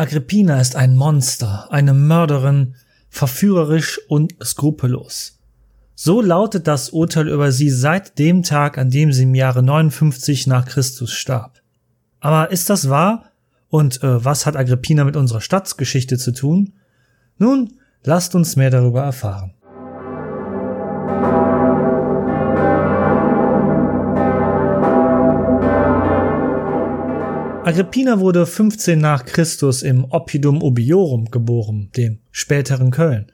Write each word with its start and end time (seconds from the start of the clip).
Agrippina 0.00 0.58
ist 0.58 0.76
ein 0.76 0.96
Monster, 0.96 1.70
eine 1.70 1.92
Mörderin, 1.92 2.74
verführerisch 3.10 4.00
und 4.08 4.34
skrupellos. 4.42 5.38
So 5.94 6.22
lautet 6.22 6.66
das 6.66 6.88
Urteil 6.88 7.28
über 7.28 7.52
sie 7.52 7.68
seit 7.68 8.18
dem 8.18 8.42
Tag, 8.42 8.78
an 8.78 8.88
dem 8.88 9.12
sie 9.12 9.24
im 9.24 9.34
Jahre 9.34 9.62
59 9.62 10.46
nach 10.46 10.64
Christus 10.64 11.12
starb. 11.12 11.60
Aber 12.18 12.50
ist 12.50 12.70
das 12.70 12.88
wahr? 12.88 13.26
Und 13.68 14.02
äh, 14.02 14.24
was 14.24 14.46
hat 14.46 14.56
Agrippina 14.56 15.04
mit 15.04 15.16
unserer 15.16 15.42
Stadtgeschichte 15.42 16.16
zu 16.16 16.32
tun? 16.32 16.72
Nun, 17.36 17.74
lasst 18.02 18.34
uns 18.34 18.56
mehr 18.56 18.70
darüber 18.70 19.02
erfahren. 19.02 19.52
Agrippina 27.62 28.20
wurde 28.20 28.46
15 28.46 28.98
nach 28.98 29.26
Christus 29.26 29.82
im 29.82 30.06
Oppidum 30.06 30.62
Ubiorum 30.62 31.30
geboren, 31.30 31.90
dem 31.94 32.18
späteren 32.30 32.90
Köln. 32.90 33.30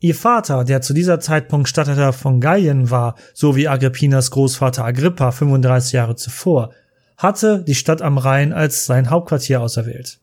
Ihr 0.00 0.16
Vater, 0.16 0.64
der 0.64 0.82
zu 0.82 0.92
dieser 0.92 1.20
Zeitpunkt 1.20 1.68
Statthalter 1.68 2.12
von 2.12 2.40
Gallien 2.40 2.90
war, 2.90 3.14
so 3.34 3.54
wie 3.54 3.68
Agrippinas 3.68 4.32
Großvater 4.32 4.84
Agrippa 4.84 5.30
35 5.30 5.92
Jahre 5.92 6.16
zuvor, 6.16 6.72
hatte 7.16 7.62
die 7.62 7.76
Stadt 7.76 8.02
am 8.02 8.18
Rhein 8.18 8.52
als 8.52 8.84
sein 8.84 9.10
Hauptquartier 9.10 9.60
auserwählt. 9.60 10.18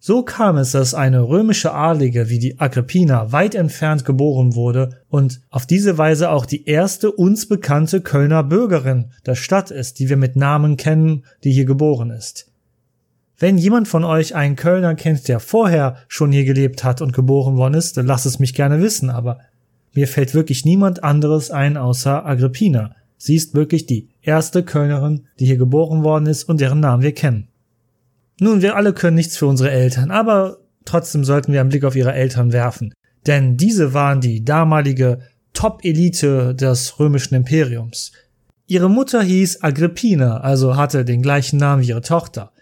So 0.00 0.22
kam 0.22 0.56
es, 0.56 0.72
dass 0.72 0.94
eine 0.94 1.28
römische 1.28 1.74
Adlige 1.74 2.28
wie 2.30 2.38
die 2.38 2.58
Agrippina 2.58 3.32
weit 3.32 3.54
entfernt 3.54 4.04
geboren 4.04 4.54
wurde 4.54 5.00
und 5.08 5.40
auf 5.50 5.66
diese 5.66 5.98
Weise 5.98 6.30
auch 6.30 6.46
die 6.46 6.66
erste 6.66 7.12
uns 7.12 7.48
bekannte 7.48 8.00
Kölner 8.00 8.44
Bürgerin 8.44 9.10
der 9.26 9.34
Stadt 9.34 9.70
ist, 9.70 9.98
die 9.98 10.08
wir 10.08 10.16
mit 10.16 10.36
Namen 10.36 10.76
kennen, 10.76 11.24
die 11.44 11.52
hier 11.52 11.64
geboren 11.64 12.10
ist. 12.10 12.50
Wenn 13.38 13.58
jemand 13.58 13.86
von 13.86 14.04
euch 14.04 14.34
einen 14.34 14.56
Kölner 14.56 14.94
kennt, 14.94 15.28
der 15.28 15.40
vorher 15.40 15.96
schon 16.08 16.32
hier 16.32 16.44
gelebt 16.44 16.84
hat 16.84 17.02
und 17.02 17.12
geboren 17.12 17.56
worden 17.56 17.74
ist, 17.74 17.96
dann 17.96 18.06
lasst 18.06 18.24
es 18.24 18.38
mich 18.38 18.54
gerne 18.54 18.80
wissen, 18.80 19.10
aber 19.10 19.40
mir 19.94 20.08
fällt 20.08 20.34
wirklich 20.34 20.64
niemand 20.64 21.04
anderes 21.04 21.50
ein 21.50 21.76
außer 21.76 22.24
Agrippina. 22.24 22.94
Sie 23.18 23.34
ist 23.34 23.54
wirklich 23.54 23.86
die 23.86 24.08
erste 24.22 24.62
Kölnerin, 24.62 25.26
die 25.38 25.46
hier 25.46 25.56
geboren 25.56 26.02
worden 26.02 26.26
ist 26.26 26.44
und 26.44 26.60
deren 26.60 26.80
Namen 26.80 27.02
wir 27.02 27.12
kennen. 27.12 27.48
Nun, 28.38 28.62
wir 28.62 28.76
alle 28.76 28.92
können 28.92 29.16
nichts 29.16 29.36
für 29.36 29.46
unsere 29.46 29.70
Eltern, 29.70 30.10
aber 30.10 30.58
trotzdem 30.84 31.24
sollten 31.24 31.52
wir 31.52 31.60
einen 31.60 31.70
Blick 31.70 31.84
auf 31.84 31.96
ihre 31.96 32.12
Eltern 32.12 32.52
werfen. 32.52 32.92
Denn 33.26 33.56
diese 33.56 33.94
waren 33.94 34.20
die 34.20 34.44
damalige 34.44 35.20
Top-Elite 35.54 36.54
des 36.54 36.98
römischen 37.00 37.34
Imperiums. 37.34 38.12
Ihre 38.66 38.90
Mutter 38.90 39.22
hieß 39.22 39.62
Agrippina, 39.62 40.38
also 40.40 40.76
hatte 40.76 41.04
den 41.04 41.22
gleichen 41.22 41.58
Namen 41.58 41.82
wie 41.82 41.88
ihre 41.88 42.02
Tochter. 42.02 42.52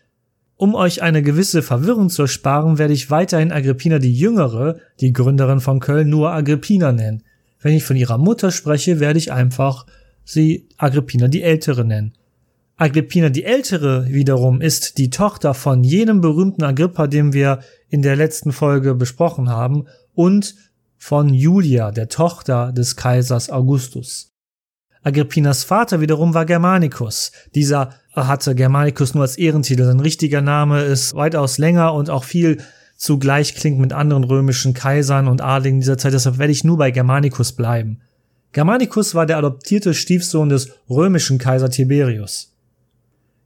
Um 0.64 0.74
euch 0.74 1.02
eine 1.02 1.22
gewisse 1.22 1.60
Verwirrung 1.60 2.08
zu 2.08 2.22
ersparen, 2.22 2.78
werde 2.78 2.94
ich 2.94 3.10
weiterhin 3.10 3.52
Agrippina 3.52 3.98
die 3.98 4.14
Jüngere, 4.14 4.78
die 4.98 5.12
Gründerin 5.12 5.60
von 5.60 5.78
Köln, 5.78 6.08
nur 6.08 6.32
Agrippina 6.32 6.90
nennen. 6.90 7.22
Wenn 7.60 7.74
ich 7.74 7.84
von 7.84 7.96
ihrer 7.96 8.16
Mutter 8.16 8.50
spreche, 8.50 8.98
werde 8.98 9.18
ich 9.18 9.30
einfach 9.30 9.84
sie 10.24 10.66
Agrippina 10.78 11.28
die 11.28 11.42
Ältere 11.42 11.84
nennen. 11.84 12.14
Agrippina 12.78 13.28
die 13.28 13.44
Ältere 13.44 14.06
wiederum 14.08 14.62
ist 14.62 14.96
die 14.96 15.10
Tochter 15.10 15.52
von 15.52 15.84
jenem 15.84 16.22
berühmten 16.22 16.64
Agrippa, 16.64 17.08
den 17.08 17.34
wir 17.34 17.60
in 17.90 18.00
der 18.00 18.16
letzten 18.16 18.50
Folge 18.50 18.94
besprochen 18.94 19.50
haben, 19.50 19.84
und 20.14 20.54
von 20.96 21.34
Julia, 21.34 21.90
der 21.90 22.08
Tochter 22.08 22.72
des 22.72 22.96
Kaisers 22.96 23.50
Augustus. 23.50 24.30
Agrippinas 25.02 25.62
Vater 25.62 26.00
wiederum 26.00 26.32
war 26.32 26.46
Germanicus. 26.46 27.32
Dieser 27.54 27.90
hatte 28.14 28.54
Germanicus 28.54 29.14
nur 29.14 29.22
als 29.22 29.36
Ehrentitel. 29.36 29.84
Sein 29.84 30.00
richtiger 30.00 30.40
Name 30.40 30.82
ist 30.82 31.14
weitaus 31.14 31.58
länger 31.58 31.94
und 31.94 32.10
auch 32.10 32.24
viel 32.24 32.58
zugleich 32.96 33.54
klingt 33.54 33.78
mit 33.78 33.92
anderen 33.92 34.24
römischen 34.24 34.72
Kaisern 34.72 35.28
und 35.28 35.40
Adligen 35.40 35.80
dieser 35.80 35.98
Zeit. 35.98 36.12
Deshalb 36.12 36.38
werde 36.38 36.52
ich 36.52 36.64
nur 36.64 36.78
bei 36.78 36.90
Germanicus 36.90 37.52
bleiben. 37.52 38.00
Germanicus 38.52 39.14
war 39.14 39.26
der 39.26 39.38
adoptierte 39.38 39.94
Stiefsohn 39.94 40.48
des 40.48 40.70
römischen 40.88 41.38
Kaiser 41.38 41.70
Tiberius. 41.70 42.52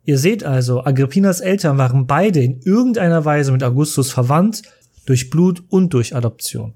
Ihr 0.05 0.19
seht 0.19 0.45
also, 0.45 0.85
Agrippinas 0.85 1.41
Eltern 1.41 1.79
waren 1.79 2.07
beide 2.07 2.41
in 2.41 2.61
irgendeiner 2.61 3.25
Weise 3.25 3.53
mit 3.53 3.63
Augustus 3.63 4.11
verwandt, 4.11 4.63
durch 5.07 5.31
Blut 5.31 5.63
und 5.71 5.95
durch 5.95 6.15
Adoption. 6.15 6.75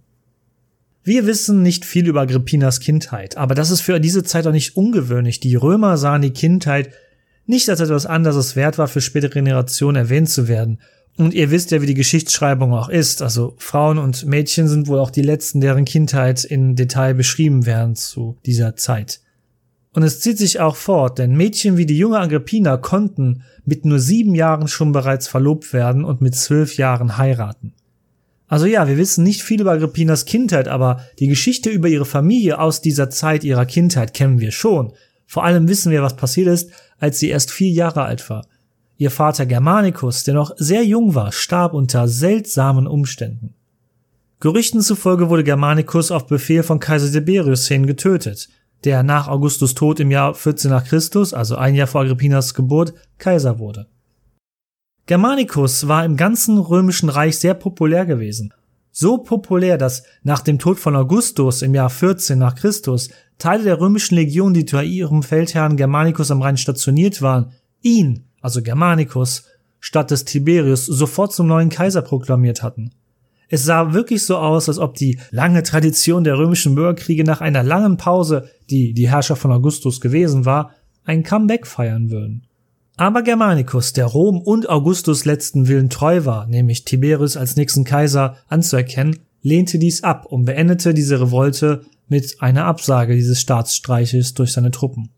Wir 1.04 1.26
wissen 1.26 1.62
nicht 1.62 1.84
viel 1.84 2.08
über 2.08 2.22
Agrippinas 2.22 2.80
Kindheit, 2.80 3.36
aber 3.36 3.54
das 3.54 3.70
ist 3.70 3.80
für 3.80 4.00
diese 4.00 4.22
Zeit 4.22 4.46
auch 4.46 4.52
nicht 4.52 4.76
ungewöhnlich. 4.76 5.40
Die 5.40 5.54
Römer 5.54 5.98
sahen 5.98 6.22
die 6.22 6.30
Kindheit 6.30 6.90
nicht 7.46 7.68
als 7.68 7.80
etwas 7.80 8.06
anderes 8.06 8.56
wert 8.56 8.78
war, 8.78 8.88
für 8.88 9.00
spätere 9.00 9.30
Generationen 9.30 9.96
erwähnt 9.96 10.30
zu 10.30 10.48
werden. 10.48 10.78
Und 11.16 11.34
ihr 11.34 11.50
wisst 11.50 11.70
ja, 11.70 11.82
wie 11.82 11.86
die 11.86 11.94
Geschichtsschreibung 11.94 12.72
auch 12.72 12.88
ist. 12.88 13.20
Also 13.20 13.54
Frauen 13.58 13.98
und 13.98 14.24
Mädchen 14.24 14.68
sind 14.68 14.88
wohl 14.88 14.98
auch 14.98 15.10
die 15.10 15.22
letzten, 15.22 15.60
deren 15.60 15.84
Kindheit 15.84 16.44
in 16.44 16.74
Detail 16.74 17.14
beschrieben 17.14 17.66
werden 17.66 17.96
zu 17.96 18.38
dieser 18.46 18.76
Zeit. 18.76 19.20
Und 19.94 20.02
es 20.04 20.20
zieht 20.20 20.38
sich 20.38 20.58
auch 20.58 20.76
fort, 20.76 21.18
denn 21.18 21.36
Mädchen 21.36 21.76
wie 21.76 21.84
die 21.84 21.98
junge 21.98 22.18
Agrippina 22.18 22.78
konnten 22.78 23.42
mit 23.66 23.84
nur 23.84 23.98
sieben 23.98 24.34
Jahren 24.34 24.68
schon 24.68 24.92
bereits 24.92 25.28
verlobt 25.28 25.74
werden 25.74 26.04
und 26.04 26.22
mit 26.22 26.34
zwölf 26.34 26.78
Jahren 26.78 27.18
heiraten. 27.18 27.74
Also 28.52 28.66
ja, 28.66 28.88
wir 28.88 28.96
wissen 28.98 29.24
nicht 29.24 29.42
viel 29.42 29.60
über 29.60 29.72
Agrippinas 29.72 30.24
Kindheit, 30.24 30.68
aber 30.68 31.00
die 31.18 31.26
Geschichte 31.26 31.70
über 31.70 31.88
ihre 31.88 32.04
Familie 32.04 32.58
aus 32.58 32.80
dieser 32.80 33.10
Zeit 33.10 33.44
ihrer 33.44 33.66
Kindheit 33.66 34.14
kennen 34.14 34.40
wir 34.40 34.50
schon. 34.50 34.92
Vor 35.32 35.44
allem 35.44 35.66
wissen 35.66 35.90
wir, 35.90 36.02
was 36.02 36.14
passiert 36.14 36.48
ist, 36.48 36.70
als 36.98 37.18
sie 37.18 37.30
erst 37.30 37.50
vier 37.50 37.70
Jahre 37.70 38.02
alt 38.02 38.28
war. 38.28 38.44
Ihr 38.98 39.10
Vater 39.10 39.46
Germanicus, 39.46 40.24
der 40.24 40.34
noch 40.34 40.52
sehr 40.58 40.84
jung 40.84 41.14
war, 41.14 41.32
starb 41.32 41.72
unter 41.72 42.06
seltsamen 42.06 42.86
Umständen. 42.86 43.54
Gerüchten 44.40 44.82
zufolge 44.82 45.30
wurde 45.30 45.42
Germanicus 45.42 46.10
auf 46.10 46.26
Befehl 46.26 46.62
von 46.62 46.80
Kaiser 46.80 47.10
Tiberius 47.10 47.66
hin 47.66 47.86
getötet, 47.86 48.50
der 48.84 49.02
nach 49.02 49.26
Augustus 49.26 49.72
Tod 49.72 50.00
im 50.00 50.10
Jahr 50.10 50.34
14 50.34 50.70
nach 50.70 50.84
Christus, 50.84 51.32
also 51.32 51.56
ein 51.56 51.76
Jahr 51.76 51.86
vor 51.86 52.02
Agrippinas 52.02 52.52
Geburt, 52.52 52.92
Kaiser 53.16 53.58
wurde. 53.58 53.86
Germanicus 55.06 55.88
war 55.88 56.04
im 56.04 56.18
ganzen 56.18 56.58
römischen 56.58 57.08
Reich 57.08 57.38
sehr 57.38 57.54
populär 57.54 58.04
gewesen. 58.04 58.52
So 58.94 59.16
populär, 59.18 59.78
dass 59.78 60.02
nach 60.22 60.40
dem 60.40 60.58
Tod 60.58 60.78
von 60.78 60.94
Augustus 60.94 61.62
im 61.62 61.74
Jahr 61.74 61.88
14 61.88 62.38
nach 62.38 62.54
Christus 62.54 63.08
Teile 63.38 63.64
der 63.64 63.80
römischen 63.80 64.16
Legion, 64.16 64.52
die 64.52 64.66
zu 64.66 64.80
ihrem 64.80 65.22
Feldherrn 65.22 65.78
Germanicus 65.78 66.30
am 66.30 66.42
Rhein 66.42 66.58
stationiert 66.58 67.22
waren, 67.22 67.52
ihn, 67.80 68.24
also 68.42 68.62
Germanicus, 68.62 69.44
statt 69.80 70.10
des 70.10 70.26
Tiberius 70.26 70.84
sofort 70.84 71.32
zum 71.32 71.46
neuen 71.46 71.70
Kaiser 71.70 72.02
proklamiert 72.02 72.62
hatten. 72.62 72.92
Es 73.48 73.64
sah 73.64 73.94
wirklich 73.94 74.24
so 74.24 74.36
aus, 74.36 74.68
als 74.68 74.78
ob 74.78 74.94
die 74.94 75.18
lange 75.30 75.62
Tradition 75.62 76.22
der 76.22 76.36
römischen 76.36 76.74
Bürgerkriege 76.74 77.24
nach 77.24 77.40
einer 77.40 77.62
langen 77.62 77.96
Pause, 77.96 78.48
die 78.70 78.92
die 78.92 79.08
Herrschaft 79.08 79.40
von 79.40 79.52
Augustus 79.52 80.00
gewesen 80.00 80.44
war, 80.44 80.70
ein 81.04 81.22
Comeback 81.22 81.66
feiern 81.66 82.10
würden. 82.10 82.46
Aber 83.02 83.22
Germanicus, 83.22 83.92
der 83.92 84.06
Rom 84.06 84.40
und 84.40 84.70
Augustus 84.70 85.24
letzten 85.24 85.66
Willen 85.66 85.90
treu 85.90 86.24
war, 86.24 86.46
nämlich 86.46 86.84
Tiberius 86.84 87.36
als 87.36 87.56
nächsten 87.56 87.82
Kaiser 87.82 88.36
anzuerkennen, 88.46 89.18
lehnte 89.40 89.80
dies 89.80 90.04
ab 90.04 90.24
und 90.26 90.44
beendete 90.44 90.94
diese 90.94 91.20
Revolte 91.20 91.84
mit 92.06 92.36
einer 92.38 92.64
Absage 92.64 93.16
dieses 93.16 93.40
Staatsstreiches 93.40 94.34
durch 94.34 94.52
seine 94.52 94.70
Truppen. 94.70 95.10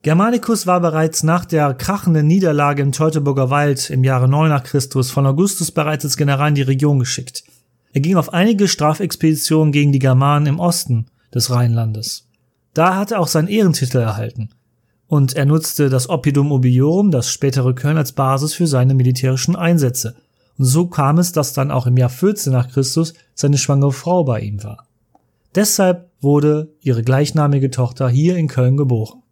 Germanicus 0.00 0.66
war 0.66 0.80
bereits 0.80 1.22
nach 1.22 1.44
der 1.44 1.74
krachenden 1.74 2.26
Niederlage 2.26 2.80
im 2.80 2.92
Teutoburger 2.92 3.50
Wald 3.50 3.90
im 3.90 4.02
Jahre 4.02 4.26
9 4.26 4.48
nach 4.48 4.64
Christus 4.64 5.10
von 5.10 5.26
Augustus 5.26 5.72
bereits 5.72 6.06
als 6.06 6.16
General 6.16 6.48
in 6.48 6.54
die 6.54 6.62
Region 6.62 6.98
geschickt. 6.98 7.44
Er 7.92 8.00
ging 8.00 8.16
auf 8.16 8.32
einige 8.32 8.66
Strafexpeditionen 8.66 9.72
gegen 9.72 9.92
die 9.92 9.98
Germanen 9.98 10.46
im 10.46 10.58
Osten 10.58 11.08
des 11.34 11.50
Rheinlandes. 11.50 12.30
Da 12.72 12.96
hatte 12.96 13.16
er 13.16 13.20
auch 13.20 13.28
seinen 13.28 13.48
Ehrentitel 13.48 13.98
erhalten 13.98 14.48
und 15.14 15.36
er 15.36 15.46
nutzte 15.46 15.90
das 15.90 16.08
Oppidum 16.10 16.50
Ubiorum, 16.50 17.12
das 17.12 17.30
spätere 17.30 17.72
Köln, 17.72 17.98
als 17.98 18.10
Basis 18.10 18.52
für 18.52 18.66
seine 18.66 18.94
militärischen 18.94 19.54
Einsätze. 19.54 20.16
Und 20.58 20.64
so 20.64 20.88
kam 20.88 21.18
es, 21.18 21.30
dass 21.30 21.52
dann 21.52 21.70
auch 21.70 21.86
im 21.86 21.96
Jahr 21.96 22.08
14 22.08 22.52
nach 22.52 22.68
Christus 22.68 23.14
seine 23.32 23.56
schwangere 23.56 23.92
Frau 23.92 24.24
bei 24.24 24.40
ihm 24.40 24.64
war. 24.64 24.88
Deshalb 25.54 26.10
wurde 26.20 26.74
ihre 26.80 27.04
gleichnamige 27.04 27.70
Tochter 27.70 28.08
hier 28.08 28.36
in 28.36 28.48
Köln 28.48 28.76
geboren. 28.76 29.22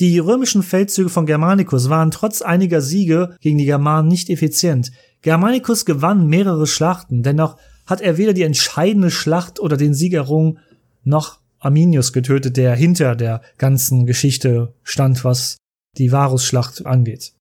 Die 0.00 0.18
römischen 0.18 0.64
Feldzüge 0.64 1.10
von 1.10 1.26
Germanicus 1.26 1.88
waren 1.88 2.10
trotz 2.10 2.42
einiger 2.42 2.80
Siege 2.80 3.36
gegen 3.40 3.58
die 3.58 3.66
Germanen 3.66 4.08
nicht 4.08 4.30
effizient. 4.30 4.90
Germanicus 5.22 5.84
gewann 5.84 6.26
mehrere 6.26 6.66
Schlachten, 6.66 7.22
dennoch 7.22 7.56
hat 7.86 8.00
er 8.00 8.16
weder 8.16 8.32
die 8.32 8.42
entscheidende 8.42 9.12
Schlacht 9.12 9.60
oder 9.60 9.76
den 9.76 9.94
Sieg 9.94 10.12
errungen, 10.12 10.58
noch 11.04 11.38
Arminius 11.66 12.12
getötet, 12.12 12.56
der 12.56 12.74
hinter 12.74 13.14
der 13.14 13.42
ganzen 13.58 14.06
Geschichte 14.06 14.72
stand, 14.82 15.24
was 15.24 15.58
die 15.98 16.12
Varusschlacht 16.12 16.86
angeht. 16.86 17.32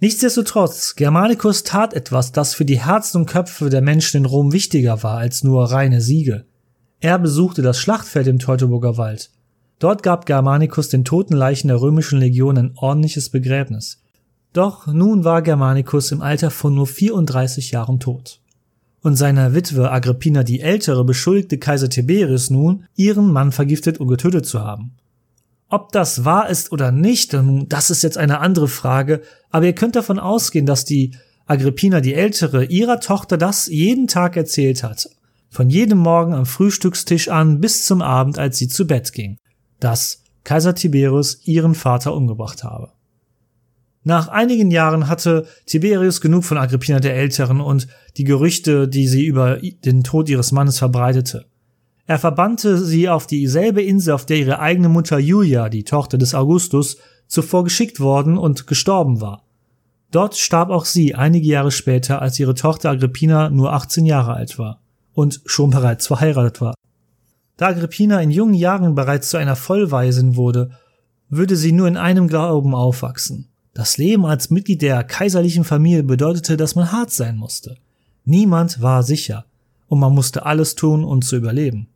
Nichtsdestotrotz, 0.00 0.94
Germanicus 0.94 1.64
tat 1.64 1.92
etwas, 1.92 2.30
das 2.30 2.54
für 2.54 2.64
die 2.64 2.78
Herzen 2.78 3.22
und 3.22 3.26
Köpfe 3.26 3.68
der 3.68 3.82
Menschen 3.82 4.18
in 4.18 4.26
Rom 4.26 4.52
wichtiger 4.52 5.02
war 5.02 5.18
als 5.18 5.42
nur 5.42 5.72
reine 5.72 6.00
Siege. 6.00 6.44
Er 7.00 7.18
besuchte 7.18 7.62
das 7.62 7.78
Schlachtfeld 7.78 8.28
im 8.28 8.38
Teutoburger 8.38 8.96
Wald. 8.96 9.30
Dort 9.80 10.02
gab 10.04 10.26
Germanicus 10.26 10.88
den 10.88 11.04
toten 11.04 11.34
Leichen 11.34 11.68
der 11.68 11.80
römischen 11.80 12.20
Legion 12.20 12.58
ein 12.58 12.72
ordentliches 12.76 13.30
Begräbnis. 13.30 14.00
Doch 14.52 14.86
nun 14.86 15.24
war 15.24 15.42
Germanicus 15.42 16.12
im 16.12 16.22
Alter 16.22 16.50
von 16.50 16.74
nur 16.74 16.86
34 16.86 17.72
Jahren 17.72 18.00
tot. 18.00 18.37
Und 19.02 19.16
seine 19.16 19.54
Witwe 19.54 19.90
Agrippina 19.90 20.42
die 20.42 20.60
Ältere 20.60 21.04
beschuldigte 21.04 21.58
Kaiser 21.58 21.88
Tiberius 21.88 22.50
nun, 22.50 22.84
ihren 22.96 23.32
Mann 23.32 23.52
vergiftet 23.52 23.98
und 23.98 24.08
getötet 24.08 24.46
zu 24.46 24.60
haben. 24.60 24.92
Ob 25.68 25.92
das 25.92 26.24
wahr 26.24 26.48
ist 26.48 26.72
oder 26.72 26.90
nicht, 26.90 27.36
das 27.68 27.90
ist 27.90 28.02
jetzt 28.02 28.18
eine 28.18 28.40
andere 28.40 28.68
Frage, 28.68 29.22
aber 29.50 29.66
ihr 29.66 29.74
könnt 29.74 29.96
davon 29.96 30.18
ausgehen, 30.18 30.66
dass 30.66 30.84
die 30.84 31.12
Agrippina 31.46 32.00
die 32.00 32.14
Ältere 32.14 32.64
ihrer 32.64 33.00
Tochter 33.00 33.36
das 33.36 33.66
jeden 33.66 34.06
Tag 34.06 34.36
erzählt 34.36 34.82
hat. 34.82 35.08
Von 35.50 35.70
jedem 35.70 35.98
Morgen 35.98 36.34
am 36.34 36.46
Frühstückstisch 36.46 37.28
an 37.28 37.60
bis 37.60 37.84
zum 37.84 38.02
Abend, 38.02 38.38
als 38.38 38.58
sie 38.58 38.68
zu 38.68 38.86
Bett 38.86 39.12
ging. 39.12 39.38
Dass 39.80 40.22
Kaiser 40.44 40.74
Tiberius 40.74 41.40
ihren 41.44 41.74
Vater 41.74 42.14
umgebracht 42.14 42.64
habe. 42.64 42.92
Nach 44.08 44.28
einigen 44.28 44.70
Jahren 44.70 45.06
hatte 45.08 45.46
Tiberius 45.66 46.22
genug 46.22 46.42
von 46.42 46.56
Agrippina 46.56 46.98
der 46.98 47.14
Älteren 47.14 47.60
und 47.60 47.88
die 48.16 48.24
Gerüchte, 48.24 48.88
die 48.88 49.06
sie 49.06 49.26
über 49.26 49.58
den 49.58 50.02
Tod 50.02 50.30
ihres 50.30 50.50
Mannes 50.50 50.78
verbreitete. 50.78 51.44
Er 52.06 52.18
verbannte 52.18 52.78
sie 52.78 53.10
auf 53.10 53.26
dieselbe 53.26 53.82
Insel, 53.82 54.14
auf 54.14 54.24
der 54.24 54.38
ihre 54.38 54.60
eigene 54.60 54.88
Mutter 54.88 55.18
Julia, 55.18 55.68
die 55.68 55.84
Tochter 55.84 56.16
des 56.16 56.34
Augustus, 56.34 56.96
zuvor 57.26 57.64
geschickt 57.64 58.00
worden 58.00 58.38
und 58.38 58.66
gestorben 58.66 59.20
war. 59.20 59.44
Dort 60.10 60.38
starb 60.38 60.70
auch 60.70 60.86
sie 60.86 61.14
einige 61.14 61.46
Jahre 61.46 61.70
später, 61.70 62.22
als 62.22 62.40
ihre 62.40 62.54
Tochter 62.54 62.88
Agrippina 62.88 63.50
nur 63.50 63.74
18 63.74 64.06
Jahre 64.06 64.32
alt 64.32 64.58
war 64.58 64.80
und 65.12 65.42
schon 65.44 65.68
bereits 65.68 66.06
verheiratet 66.06 66.62
war. 66.62 66.72
Da 67.58 67.66
Agrippina 67.66 68.22
in 68.22 68.30
jungen 68.30 68.54
Jahren 68.54 68.94
bereits 68.94 69.28
zu 69.28 69.36
einer 69.36 69.54
Vollwaisin 69.54 70.34
wurde, 70.34 70.70
würde 71.28 71.56
sie 71.56 71.72
nur 71.72 71.88
in 71.88 71.98
einem 71.98 72.26
Glauben 72.26 72.74
aufwachsen. 72.74 73.50
Das 73.74 73.98
Leben 73.98 74.26
als 74.26 74.50
Mitglied 74.50 74.82
der 74.82 75.04
kaiserlichen 75.04 75.64
Familie 75.64 76.02
bedeutete, 76.02 76.56
dass 76.56 76.74
man 76.74 76.90
hart 76.90 77.10
sein 77.10 77.36
musste. 77.36 77.76
Niemand 78.24 78.82
war 78.82 79.02
sicher, 79.02 79.44
und 79.86 80.00
man 80.00 80.14
musste 80.14 80.44
alles 80.46 80.74
tun, 80.74 81.04
um 81.04 81.22
zu 81.22 81.36
überleben. 81.36 81.88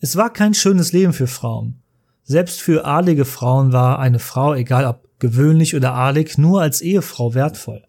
Es 0.00 0.16
war 0.16 0.32
kein 0.32 0.54
schönes 0.54 0.92
Leben 0.92 1.12
für 1.12 1.26
Frauen. 1.26 1.76
Selbst 2.24 2.60
für 2.60 2.84
adlige 2.84 3.24
Frauen 3.24 3.72
war 3.72 3.98
eine 3.98 4.18
Frau, 4.18 4.54
egal 4.54 4.84
ob 4.84 5.08
gewöhnlich 5.18 5.74
oder 5.74 5.94
adlig, 5.94 6.38
nur 6.38 6.60
als 6.60 6.80
Ehefrau 6.80 7.34
wertvoll. 7.34 7.82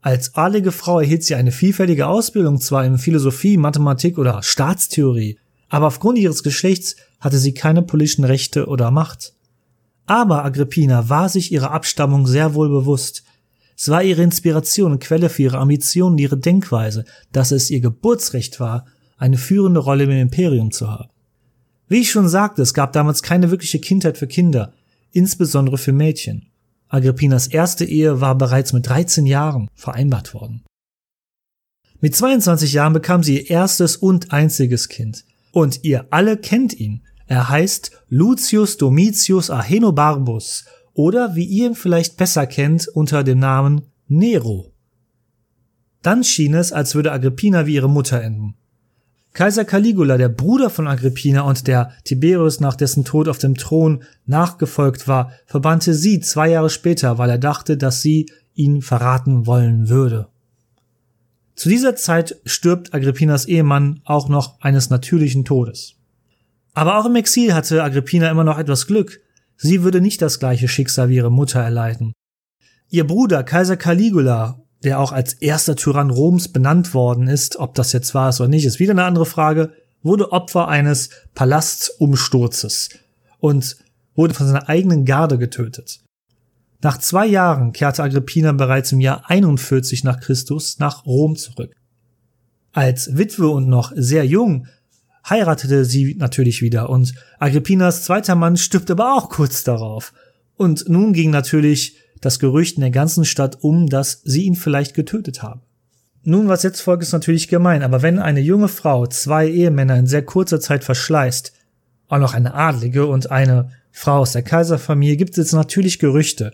Als 0.00 0.34
adlige 0.34 0.72
Frau 0.72 1.00
erhielt 1.00 1.24
sie 1.24 1.34
eine 1.34 1.52
vielfältige 1.52 2.06
Ausbildung 2.06 2.60
zwar 2.60 2.84
in 2.84 2.98
Philosophie, 2.98 3.56
Mathematik 3.56 4.18
oder 4.18 4.42
Staatstheorie, 4.42 5.38
aber 5.68 5.86
aufgrund 5.86 6.18
ihres 6.18 6.42
Geschlechts 6.42 6.96
hatte 7.20 7.38
sie 7.38 7.54
keine 7.54 7.82
politischen 7.82 8.24
Rechte 8.24 8.66
oder 8.66 8.90
Macht. 8.90 9.32
Aber 10.06 10.44
Agrippina 10.44 11.08
war 11.08 11.28
sich 11.28 11.52
ihrer 11.52 11.70
Abstammung 11.70 12.26
sehr 12.26 12.54
wohl 12.54 12.68
bewusst. 12.68 13.22
Es 13.76 13.88
war 13.88 14.02
ihre 14.02 14.22
Inspiration 14.22 14.92
und 14.92 15.02
Quelle 15.02 15.28
für 15.28 15.42
ihre 15.42 15.58
Ambitionen 15.58 16.18
ihre 16.18 16.38
Denkweise, 16.38 17.04
dass 17.32 17.50
es 17.50 17.70
ihr 17.70 17.80
Geburtsrecht 17.80 18.60
war, 18.60 18.86
eine 19.16 19.38
führende 19.38 19.80
Rolle 19.80 20.04
im 20.04 20.10
Imperium 20.10 20.72
zu 20.72 20.90
haben. 20.90 21.08
Wie 21.88 22.00
ich 22.00 22.10
schon 22.10 22.28
sagte, 22.28 22.62
es 22.62 22.74
gab 22.74 22.92
damals 22.92 23.22
keine 23.22 23.50
wirkliche 23.50 23.78
Kindheit 23.78 24.18
für 24.18 24.26
Kinder, 24.26 24.72
insbesondere 25.12 25.78
für 25.78 25.92
Mädchen. 25.92 26.48
Agrippinas 26.88 27.46
erste 27.46 27.84
Ehe 27.84 28.20
war 28.20 28.36
bereits 28.36 28.72
mit 28.72 28.88
13 28.88 29.26
Jahren 29.26 29.68
vereinbart 29.74 30.34
worden. 30.34 30.62
Mit 32.00 32.16
22 32.16 32.72
Jahren 32.72 32.92
bekam 32.92 33.22
sie 33.22 33.38
ihr 33.38 33.50
erstes 33.50 33.96
und 33.96 34.32
einziges 34.32 34.88
Kind. 34.88 35.24
Und 35.52 35.84
ihr 35.84 36.06
alle 36.10 36.36
kennt 36.36 36.74
ihn. 36.74 37.02
Er 37.32 37.48
heißt 37.48 37.92
Lucius 38.10 38.76
Domitius 38.76 39.48
Ahenobarbus 39.48 40.66
oder 40.92 41.34
wie 41.34 41.46
ihr 41.46 41.68
ihn 41.68 41.74
vielleicht 41.74 42.18
besser 42.18 42.46
kennt 42.46 42.88
unter 42.88 43.24
dem 43.24 43.38
Namen 43.38 43.86
Nero. 44.06 44.70
Dann 46.02 46.24
schien 46.24 46.52
es, 46.52 46.74
als 46.74 46.94
würde 46.94 47.10
Agrippina 47.10 47.64
wie 47.64 47.76
ihre 47.76 47.88
Mutter 47.88 48.20
enden. 48.20 48.54
Kaiser 49.32 49.64
Caligula, 49.64 50.18
der 50.18 50.28
Bruder 50.28 50.68
von 50.68 50.86
Agrippina 50.86 51.40
und 51.40 51.66
der 51.66 51.92
Tiberius 52.04 52.60
nach 52.60 52.76
dessen 52.76 53.06
Tod 53.06 53.28
auf 53.28 53.38
dem 53.38 53.54
Thron 53.54 54.02
nachgefolgt 54.26 55.08
war, 55.08 55.32
verbannte 55.46 55.94
sie 55.94 56.20
zwei 56.20 56.50
Jahre 56.50 56.68
später, 56.68 57.16
weil 57.16 57.30
er 57.30 57.38
dachte, 57.38 57.78
dass 57.78 58.02
sie 58.02 58.30
ihn 58.52 58.82
verraten 58.82 59.46
wollen 59.46 59.88
würde. 59.88 60.28
Zu 61.54 61.70
dieser 61.70 61.96
Zeit 61.96 62.36
stirbt 62.44 62.92
Agrippinas 62.92 63.46
Ehemann 63.46 64.02
auch 64.04 64.28
noch 64.28 64.60
eines 64.60 64.90
natürlichen 64.90 65.46
Todes. 65.46 65.96
Aber 66.74 66.98
auch 66.98 67.06
im 67.06 67.16
Exil 67.16 67.54
hatte 67.54 67.82
Agrippina 67.82 68.30
immer 68.30 68.44
noch 68.44 68.58
etwas 68.58 68.86
Glück. 68.86 69.20
Sie 69.56 69.82
würde 69.82 70.00
nicht 70.00 70.22
das 70.22 70.38
gleiche 70.38 70.68
Schicksal 70.68 71.08
wie 71.08 71.16
ihre 71.16 71.30
Mutter 71.30 71.60
erleiden. 71.60 72.12
Ihr 72.88 73.06
Bruder 73.06 73.42
Kaiser 73.44 73.76
Caligula 73.76 74.62
der 74.82 74.98
auch 74.98 75.12
als 75.12 75.34
erster 75.34 75.76
Tyrann 75.76 76.10
Roms 76.10 76.48
benannt 76.48 76.94
worden 76.94 77.28
ist, 77.28 77.56
ob 77.56 77.74
das 77.74 77.92
jetzt 77.92 78.14
wahr 78.14 78.30
ist 78.30 78.40
oder 78.40 78.48
nicht, 78.48 78.66
ist 78.66 78.80
wieder 78.80 78.92
eine 78.92 79.04
andere 79.04 79.26
Frage, 79.26 79.72
wurde 80.02 80.32
Opfer 80.32 80.68
eines 80.68 81.10
Palastumsturzes 81.34 82.90
und 83.38 83.76
wurde 84.14 84.34
von 84.34 84.46
seiner 84.46 84.68
eigenen 84.68 85.04
Garde 85.04 85.38
getötet. 85.38 86.00
Nach 86.82 86.98
zwei 86.98 87.26
Jahren 87.26 87.72
kehrte 87.72 88.02
Agrippina 88.02 88.52
bereits 88.52 88.90
im 88.90 89.00
Jahr 89.00 89.30
41 89.30 90.02
nach 90.02 90.18
Christus 90.18 90.80
nach 90.80 91.06
Rom 91.06 91.36
zurück. 91.36 91.72
Als 92.72 93.16
Witwe 93.16 93.48
und 93.48 93.68
noch 93.68 93.92
sehr 93.94 94.26
jung 94.26 94.66
heiratete 95.28 95.84
sie 95.84 96.16
natürlich 96.18 96.62
wieder 96.62 96.90
und 96.90 97.14
Agrippinas 97.38 98.04
zweiter 98.04 98.34
Mann 98.34 98.56
stirbt 98.56 98.90
aber 98.90 99.14
auch 99.14 99.28
kurz 99.28 99.64
darauf. 99.64 100.12
Und 100.56 100.88
nun 100.88 101.12
ging 101.12 101.30
natürlich 101.30 101.96
das 102.20 102.38
Gerücht 102.38 102.76
in 102.76 102.82
der 102.82 102.90
ganzen 102.90 103.24
Stadt 103.24 103.58
um, 103.62 103.88
dass 103.88 104.22
sie 104.24 104.44
ihn 104.44 104.54
vielleicht 104.54 104.94
getötet 104.94 105.42
haben. 105.42 105.62
Nun, 106.24 106.48
was 106.48 106.62
jetzt 106.62 106.80
folgt, 106.80 107.02
ist 107.02 107.12
natürlich 107.12 107.48
gemein, 107.48 107.82
aber 107.82 108.02
wenn 108.02 108.20
eine 108.20 108.40
junge 108.40 108.68
Frau 108.68 109.06
zwei 109.06 109.48
Ehemänner 109.48 109.96
in 109.96 110.06
sehr 110.06 110.24
kurzer 110.24 110.60
Zeit 110.60 110.84
verschleißt, 110.84 111.52
auch 112.08 112.18
noch 112.18 112.34
eine 112.34 112.54
Adlige 112.54 113.06
und 113.06 113.30
eine 113.30 113.70
Frau 113.90 114.18
aus 114.18 114.32
der 114.32 114.42
Kaiserfamilie, 114.42 115.16
gibt 115.16 115.36
es 115.36 115.52
natürlich 115.52 115.98
Gerüchte. 115.98 116.52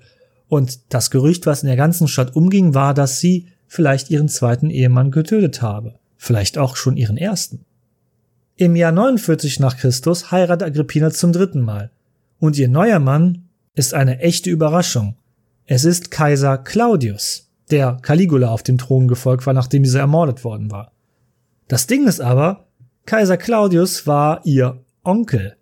Und 0.49 0.81
das 0.89 1.11
Gerücht, 1.11 1.45
was 1.45 1.63
in 1.63 1.67
der 1.67 1.77
ganzen 1.77 2.09
Stadt 2.09 2.35
umging, 2.35 2.73
war, 2.73 2.95
dass 2.95 3.21
sie 3.21 3.49
vielleicht 3.67 4.11
ihren 4.11 4.29
zweiten 4.29 4.71
Ehemann 4.71 5.11
getötet 5.11 5.61
habe. 5.61 5.99
Vielleicht 6.17 6.57
auch 6.57 6.75
schon 6.75 6.97
ihren 6.97 7.19
ersten. 7.19 7.67
Im 8.61 8.75
Jahr 8.75 8.91
49 8.91 9.61
nach 9.61 9.77
Christus 9.77 10.33
heiratet 10.33 10.67
Agrippina 10.67 11.13
zum 11.13 11.33
dritten 11.33 11.61
Mal. 11.61 11.93
Und 12.41 12.59
ihr 12.59 12.69
neuer 12.69 12.99
Mann 12.99 13.49
ist 13.75 13.95
eine 13.95 14.19
echte 14.19 14.51
Überraschung. 14.51 15.15
Es 15.67 15.85
ist 15.85 16.11
Kaiser 16.11 16.59
Claudius, 16.59 17.53
der 17.71 17.99
Caligula 18.03 18.49
auf 18.49 18.65
dem 18.65 18.77
Thron 18.77 19.07
gefolgt 19.07 19.47
war, 19.47 19.55
nachdem 19.55 19.85
dieser 19.85 20.01
ermordet 20.01 20.43
worden 20.43 20.73
war. 20.73 20.91
Das 21.69 21.87
Ding 21.87 22.09
ist 22.09 22.21
aber, 22.21 22.67
Kaiser 23.07 23.37
Claudius 23.37 24.09
war 24.09 24.41
ihr 24.45 24.83
Onkel. 25.05 25.55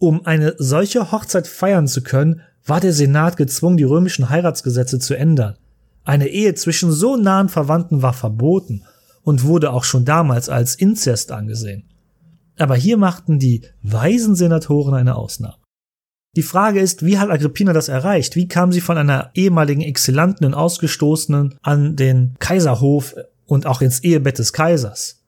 Um 0.00 0.26
eine 0.26 0.56
solche 0.58 1.12
Hochzeit 1.12 1.46
feiern 1.46 1.86
zu 1.86 2.02
können, 2.02 2.40
war 2.66 2.80
der 2.80 2.92
Senat 2.92 3.36
gezwungen, 3.36 3.76
die 3.76 3.84
römischen 3.84 4.30
Heiratsgesetze 4.30 4.98
zu 4.98 5.14
ändern. 5.14 5.56
Eine 6.02 6.26
Ehe 6.26 6.54
zwischen 6.56 6.90
so 6.90 7.16
nahen 7.16 7.48
Verwandten 7.48 8.02
war 8.02 8.14
verboten 8.14 8.82
und 9.22 9.44
wurde 9.44 9.72
auch 9.72 9.84
schon 9.84 10.04
damals 10.04 10.48
als 10.48 10.74
Inzest 10.74 11.32
angesehen. 11.32 11.84
Aber 12.58 12.76
hier 12.76 12.96
machten 12.96 13.38
die 13.38 13.62
weisen 13.82 14.34
Senatoren 14.34 14.94
eine 14.94 15.16
Ausnahme. 15.16 15.56
Die 16.36 16.42
Frage 16.42 16.78
ist, 16.80 17.04
wie 17.04 17.18
hat 17.18 17.30
Agrippina 17.30 17.72
das 17.72 17.88
erreicht? 17.88 18.36
Wie 18.36 18.46
kam 18.46 18.70
sie 18.70 18.80
von 18.80 18.96
einer 18.96 19.30
ehemaligen 19.34 19.80
Exzellenten 19.80 20.46
und 20.46 20.54
Ausgestoßenen 20.54 21.56
an 21.62 21.96
den 21.96 22.36
Kaiserhof 22.38 23.14
und 23.46 23.66
auch 23.66 23.80
ins 23.80 24.00
Ehebett 24.00 24.38
des 24.38 24.52
Kaisers? 24.52 25.24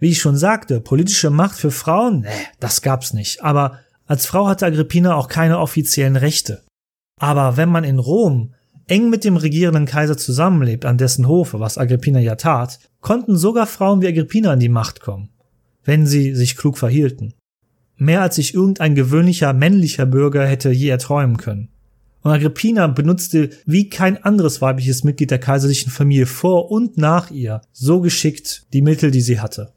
Wie 0.00 0.10
ich 0.10 0.20
schon 0.20 0.36
sagte, 0.36 0.80
politische 0.80 1.30
Macht 1.30 1.56
für 1.56 1.70
Frauen? 1.70 2.20
Nee, 2.20 2.28
das 2.58 2.82
gab's 2.82 3.12
nicht. 3.12 3.44
Aber 3.44 3.78
als 4.06 4.26
Frau 4.26 4.48
hatte 4.48 4.66
Agrippina 4.66 5.14
auch 5.14 5.28
keine 5.28 5.60
offiziellen 5.60 6.16
Rechte. 6.16 6.64
Aber 7.20 7.56
wenn 7.56 7.68
man 7.68 7.84
in 7.84 8.00
Rom 8.00 8.53
eng 8.86 9.10
mit 9.10 9.24
dem 9.24 9.36
regierenden 9.36 9.86
Kaiser 9.86 10.16
zusammenlebt, 10.16 10.84
an 10.84 10.98
dessen 10.98 11.28
Hofe, 11.28 11.60
was 11.60 11.78
Agrippina 11.78 12.20
ja 12.20 12.36
tat, 12.36 12.78
konnten 13.00 13.36
sogar 13.36 13.66
Frauen 13.66 14.02
wie 14.02 14.08
Agrippina 14.08 14.52
an 14.52 14.60
die 14.60 14.68
Macht 14.68 15.00
kommen, 15.00 15.30
wenn 15.84 16.06
sie 16.06 16.34
sich 16.34 16.56
klug 16.56 16.78
verhielten. 16.78 17.34
Mehr 17.96 18.22
als 18.22 18.36
sich 18.36 18.54
irgendein 18.54 18.94
gewöhnlicher 18.94 19.52
männlicher 19.52 20.06
Bürger 20.06 20.46
hätte 20.46 20.70
je 20.70 20.88
erträumen 20.88 21.36
können. 21.36 21.68
Und 22.22 22.32
Agrippina 22.32 22.86
benutzte 22.86 23.50
wie 23.66 23.90
kein 23.90 24.22
anderes 24.22 24.62
weibliches 24.62 25.04
Mitglied 25.04 25.30
der 25.30 25.38
kaiserlichen 25.38 25.92
Familie 25.92 26.26
vor 26.26 26.70
und 26.70 26.96
nach 26.96 27.30
ihr 27.30 27.60
so 27.72 28.00
geschickt 28.00 28.66
die 28.72 28.82
Mittel, 28.82 29.10
die 29.10 29.20
sie 29.20 29.40
hatte. 29.40 29.74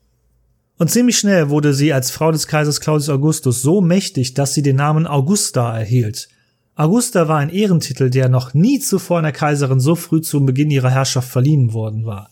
Und 0.78 0.90
ziemlich 0.90 1.18
schnell 1.18 1.50
wurde 1.50 1.74
sie 1.74 1.92
als 1.92 2.12
Frau 2.12 2.32
des 2.32 2.48
Kaisers 2.48 2.80
Claudius 2.80 3.10
Augustus 3.10 3.62
so 3.62 3.82
mächtig, 3.82 4.34
dass 4.34 4.54
sie 4.54 4.62
den 4.62 4.78
Namen 4.78 5.08
Augusta 5.08 5.78
erhielt. 5.78 6.30
Augusta 6.78 7.28
war 7.28 7.40
ein 7.40 7.50
Ehrentitel, 7.50 8.10
der 8.10 8.30
noch 8.30 8.54
nie 8.54 8.80
zuvor 8.80 9.20
einer 9.20 9.32
Kaiserin 9.32 9.80
so 9.80 9.96
früh 9.96 10.22
zum 10.22 10.46
Beginn 10.46 10.72
ihrer 10.72 10.92
Herrschaft 10.92 11.30
verliehen 11.30 11.74
worden 11.74 12.06
war. 12.06 12.30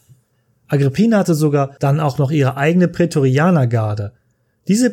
Agrippina 0.68 1.18
hatte 1.18 1.36
sogar 1.36 1.76
dann 1.80 2.00
auch 2.00 2.18
noch 2.18 2.32
ihre 2.32 2.56
eigene 2.56 2.88
Prätorianergarde, 2.88 4.14
diese 4.68 4.90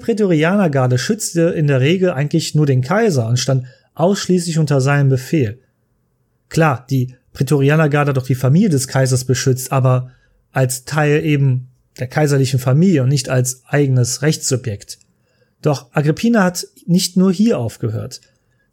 Klar, 6.50 6.86
die 6.90 7.14
Prätorianergarde 7.32 8.10
hat 8.10 8.16
doch 8.18 8.26
die 8.26 8.34
Familie 8.34 8.68
des 8.68 8.86
Kaisers 8.86 9.24
beschützt, 9.24 9.72
aber 9.72 10.10
als 10.52 10.84
Teil 10.84 11.24
eben 11.24 11.68
der 11.98 12.06
kaiserlichen 12.06 12.58
Familie 12.58 13.02
und 13.02 13.08
nicht 13.08 13.30
als 13.30 13.62
eigenes 13.66 14.20
Rechtssubjekt. 14.20 14.98
Doch 15.62 15.88
Agrippina 15.92 16.44
hat 16.44 16.66
nicht 16.86 17.16
nur 17.16 17.32
hier 17.32 17.58
aufgehört. 17.58 18.20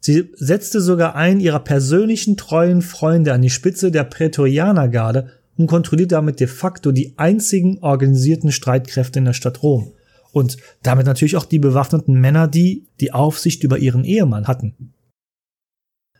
Sie 0.00 0.30
setzte 0.34 0.80
sogar 0.80 1.14
einen 1.14 1.40
ihrer 1.40 1.60
persönlichen 1.60 2.36
treuen 2.36 2.80
Freunde 2.80 3.34
an 3.34 3.42
die 3.42 3.50
Spitze 3.50 3.90
der 3.90 4.04
Prätorianergarde 4.04 5.28
und 5.58 5.66
kontrolliert 5.66 6.12
damit 6.12 6.40
de 6.40 6.46
facto 6.46 6.90
die 6.90 7.12
einzigen 7.18 7.78
organisierten 7.80 8.50
Streitkräfte 8.50 9.18
in 9.18 9.26
der 9.26 9.34
Stadt 9.34 9.62
Rom. 9.62 9.92
Und 10.32 10.56
damit 10.82 11.06
natürlich 11.06 11.36
auch 11.36 11.44
die 11.44 11.58
bewaffneten 11.58 12.18
Männer, 12.18 12.48
die 12.48 12.86
die 13.00 13.12
Aufsicht 13.12 13.62
über 13.62 13.78
ihren 13.78 14.04
Ehemann 14.04 14.46
hatten. 14.46 14.94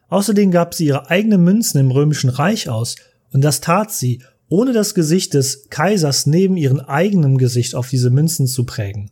Außerdem 0.09 0.51
gab 0.51 0.75
sie 0.75 0.87
ihre 0.87 1.09
eigenen 1.09 1.43
Münzen 1.43 1.79
im 1.79 1.91
römischen 1.91 2.29
Reich 2.29 2.69
aus, 2.69 2.97
und 3.33 3.43
das 3.43 3.61
tat 3.61 3.93
sie, 3.93 4.23
ohne 4.49 4.73
das 4.73 4.95
Gesicht 4.95 5.35
des 5.35 5.71
Kaisers 5.71 6.27
neben 6.27 6.57
ihrem 6.57 6.81
eigenen 6.81 7.39
Gesicht 7.39 7.77
auf 7.77 7.89
diese 7.89 8.11
Münzen 8.11 8.49
zu 8.49 8.67
prägen. 8.67 9.11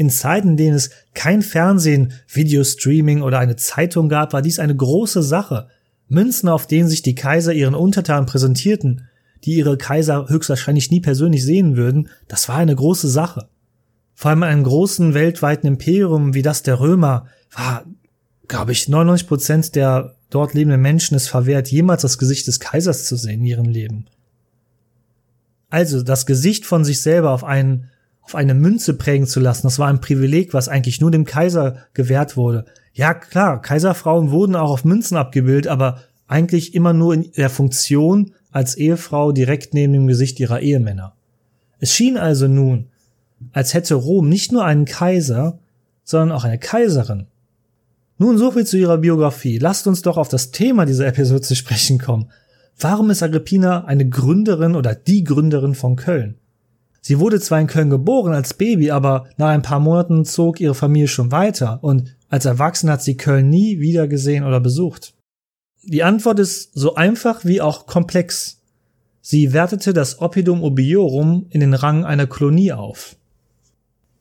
In 0.00 0.08
Zeiten, 0.08 0.52
in 0.52 0.56
denen 0.56 0.76
es 0.76 0.88
kein 1.12 1.42
Fernsehen, 1.42 2.14
Videostreaming 2.26 3.20
oder 3.20 3.38
eine 3.38 3.56
Zeitung 3.56 4.08
gab, 4.08 4.32
war 4.32 4.40
dies 4.40 4.58
eine 4.58 4.74
große 4.74 5.22
Sache. 5.22 5.68
Münzen, 6.08 6.48
auf 6.48 6.66
denen 6.66 6.88
sich 6.88 7.02
die 7.02 7.14
Kaiser 7.14 7.52
ihren 7.52 7.74
Untertanen 7.74 8.24
präsentierten, 8.24 9.10
die 9.44 9.56
ihre 9.56 9.76
Kaiser 9.76 10.30
höchstwahrscheinlich 10.30 10.90
nie 10.90 11.02
persönlich 11.02 11.44
sehen 11.44 11.76
würden, 11.76 12.08
das 12.28 12.48
war 12.48 12.56
eine 12.56 12.74
große 12.74 13.10
Sache. 13.10 13.50
Vor 14.14 14.30
allem 14.30 14.42
in 14.42 14.48
einem 14.48 14.64
großen 14.64 15.12
weltweiten 15.12 15.66
Imperium 15.66 16.32
wie 16.32 16.40
das 16.40 16.62
der 16.62 16.80
Römer 16.80 17.26
war, 17.54 17.84
glaube 18.48 18.72
ich, 18.72 18.88
99 18.88 19.28
Prozent 19.28 19.74
der 19.74 20.14
dort 20.30 20.54
lebenden 20.54 20.80
Menschen 20.80 21.14
es 21.14 21.28
verwehrt, 21.28 21.68
jemals 21.68 22.00
das 22.00 22.16
Gesicht 22.16 22.46
des 22.46 22.58
Kaisers 22.58 23.04
zu 23.04 23.16
sehen 23.16 23.40
in 23.40 23.44
ihrem 23.44 23.66
Leben. 23.68 24.06
Also 25.68 26.02
das 26.02 26.24
Gesicht 26.24 26.64
von 26.64 26.86
sich 26.86 27.02
selber 27.02 27.32
auf 27.32 27.44
einen 27.44 27.90
auf 28.22 28.34
eine 28.34 28.54
Münze 28.54 28.94
prägen 28.94 29.26
zu 29.26 29.40
lassen, 29.40 29.66
das 29.66 29.78
war 29.78 29.88
ein 29.88 30.00
Privileg, 30.00 30.54
was 30.54 30.68
eigentlich 30.68 31.00
nur 31.00 31.10
dem 31.10 31.24
Kaiser 31.24 31.78
gewährt 31.94 32.36
wurde. 32.36 32.64
Ja, 32.92 33.14
klar, 33.14 33.60
Kaiserfrauen 33.60 34.30
wurden 34.30 34.56
auch 34.56 34.70
auf 34.70 34.84
Münzen 34.84 35.16
abgebildet, 35.16 35.68
aber 35.68 36.02
eigentlich 36.26 36.74
immer 36.74 36.92
nur 36.92 37.14
in 37.14 37.32
der 37.36 37.50
Funktion 37.50 38.32
als 38.52 38.76
Ehefrau 38.76 39.32
direkt 39.32 39.74
neben 39.74 39.92
dem 39.92 40.06
Gesicht 40.06 40.38
ihrer 40.40 40.60
Ehemänner. 40.60 41.14
Es 41.78 41.94
schien 41.94 42.16
also 42.16 42.46
nun, 42.46 42.86
als 43.52 43.74
hätte 43.74 43.94
Rom 43.94 44.28
nicht 44.28 44.52
nur 44.52 44.64
einen 44.64 44.84
Kaiser, 44.84 45.58
sondern 46.04 46.32
auch 46.32 46.44
eine 46.44 46.58
Kaiserin. 46.58 47.26
Nun 48.18 48.36
so 48.36 48.50
viel 48.50 48.66
zu 48.66 48.76
ihrer 48.76 48.98
Biografie. 48.98 49.58
Lasst 49.58 49.86
uns 49.86 50.02
doch 50.02 50.18
auf 50.18 50.28
das 50.28 50.50
Thema 50.50 50.84
dieser 50.84 51.06
Episode 51.06 51.40
zu 51.40 51.56
sprechen 51.56 51.98
kommen. 51.98 52.30
Warum 52.78 53.10
ist 53.10 53.22
Agrippina 53.22 53.84
eine 53.84 54.08
Gründerin 54.08 54.74
oder 54.74 54.94
die 54.94 55.24
Gründerin 55.24 55.74
von 55.74 55.96
Köln? 55.96 56.34
Sie 57.00 57.18
wurde 57.18 57.40
zwar 57.40 57.60
in 57.60 57.66
Köln 57.66 57.90
geboren 57.90 58.34
als 58.34 58.54
Baby, 58.54 58.90
aber 58.90 59.26
nach 59.36 59.48
ein 59.48 59.62
paar 59.62 59.80
Monaten 59.80 60.24
zog 60.24 60.60
ihre 60.60 60.74
Familie 60.74 61.08
schon 61.08 61.32
weiter 61.32 61.82
und 61.82 62.16
als 62.28 62.44
Erwachsene 62.44 62.92
hat 62.92 63.02
sie 63.02 63.16
Köln 63.16 63.48
nie 63.48 63.80
wieder 63.80 64.06
gesehen 64.06 64.44
oder 64.44 64.60
besucht. 64.60 65.14
Die 65.82 66.02
Antwort 66.02 66.38
ist 66.38 66.72
so 66.74 66.94
einfach 66.94 67.44
wie 67.44 67.60
auch 67.60 67.86
komplex. 67.86 68.60
Sie 69.22 69.52
wertete 69.52 69.92
das 69.92 70.20
Oppidum 70.20 70.62
Obiorum 70.62 71.46
in 71.50 71.60
den 71.60 71.74
Rang 71.74 72.04
einer 72.04 72.26
Kolonie 72.26 72.72
auf. 72.72 73.16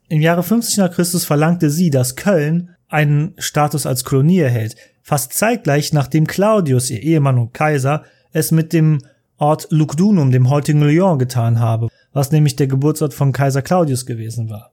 Im 0.07 0.21
Jahre 0.21 0.41
50 0.41 0.77
nach 0.77 0.91
Christus 0.91 1.25
verlangte 1.25 1.69
sie, 1.69 1.89
dass 1.89 2.15
Köln 2.15 2.75
einen 2.87 3.35
Status 3.37 3.85
als 3.85 4.03
Kolonie 4.03 4.39
erhält, 4.39 4.75
fast 5.03 5.33
zeitgleich 5.33 5.93
nachdem 5.93 6.25
Claudius, 6.25 6.89
ihr 6.89 7.03
Ehemann 7.03 7.37
und 7.37 7.53
Kaiser, 7.53 8.03
es 8.31 8.51
mit 8.51 8.73
dem 8.73 8.99
Ort 9.37 9.67
Lugdunum, 9.69 10.31
dem 10.31 10.49
heutigen 10.49 10.81
Lyon, 10.81 11.19
getan 11.19 11.59
habe, 11.59 11.89
was 12.13 12.31
nämlich 12.31 12.55
der 12.55 12.67
Geburtsort 12.67 13.13
von 13.13 13.31
Kaiser 13.31 13.61
Claudius 13.61 14.05
gewesen 14.05 14.49
war. 14.49 14.71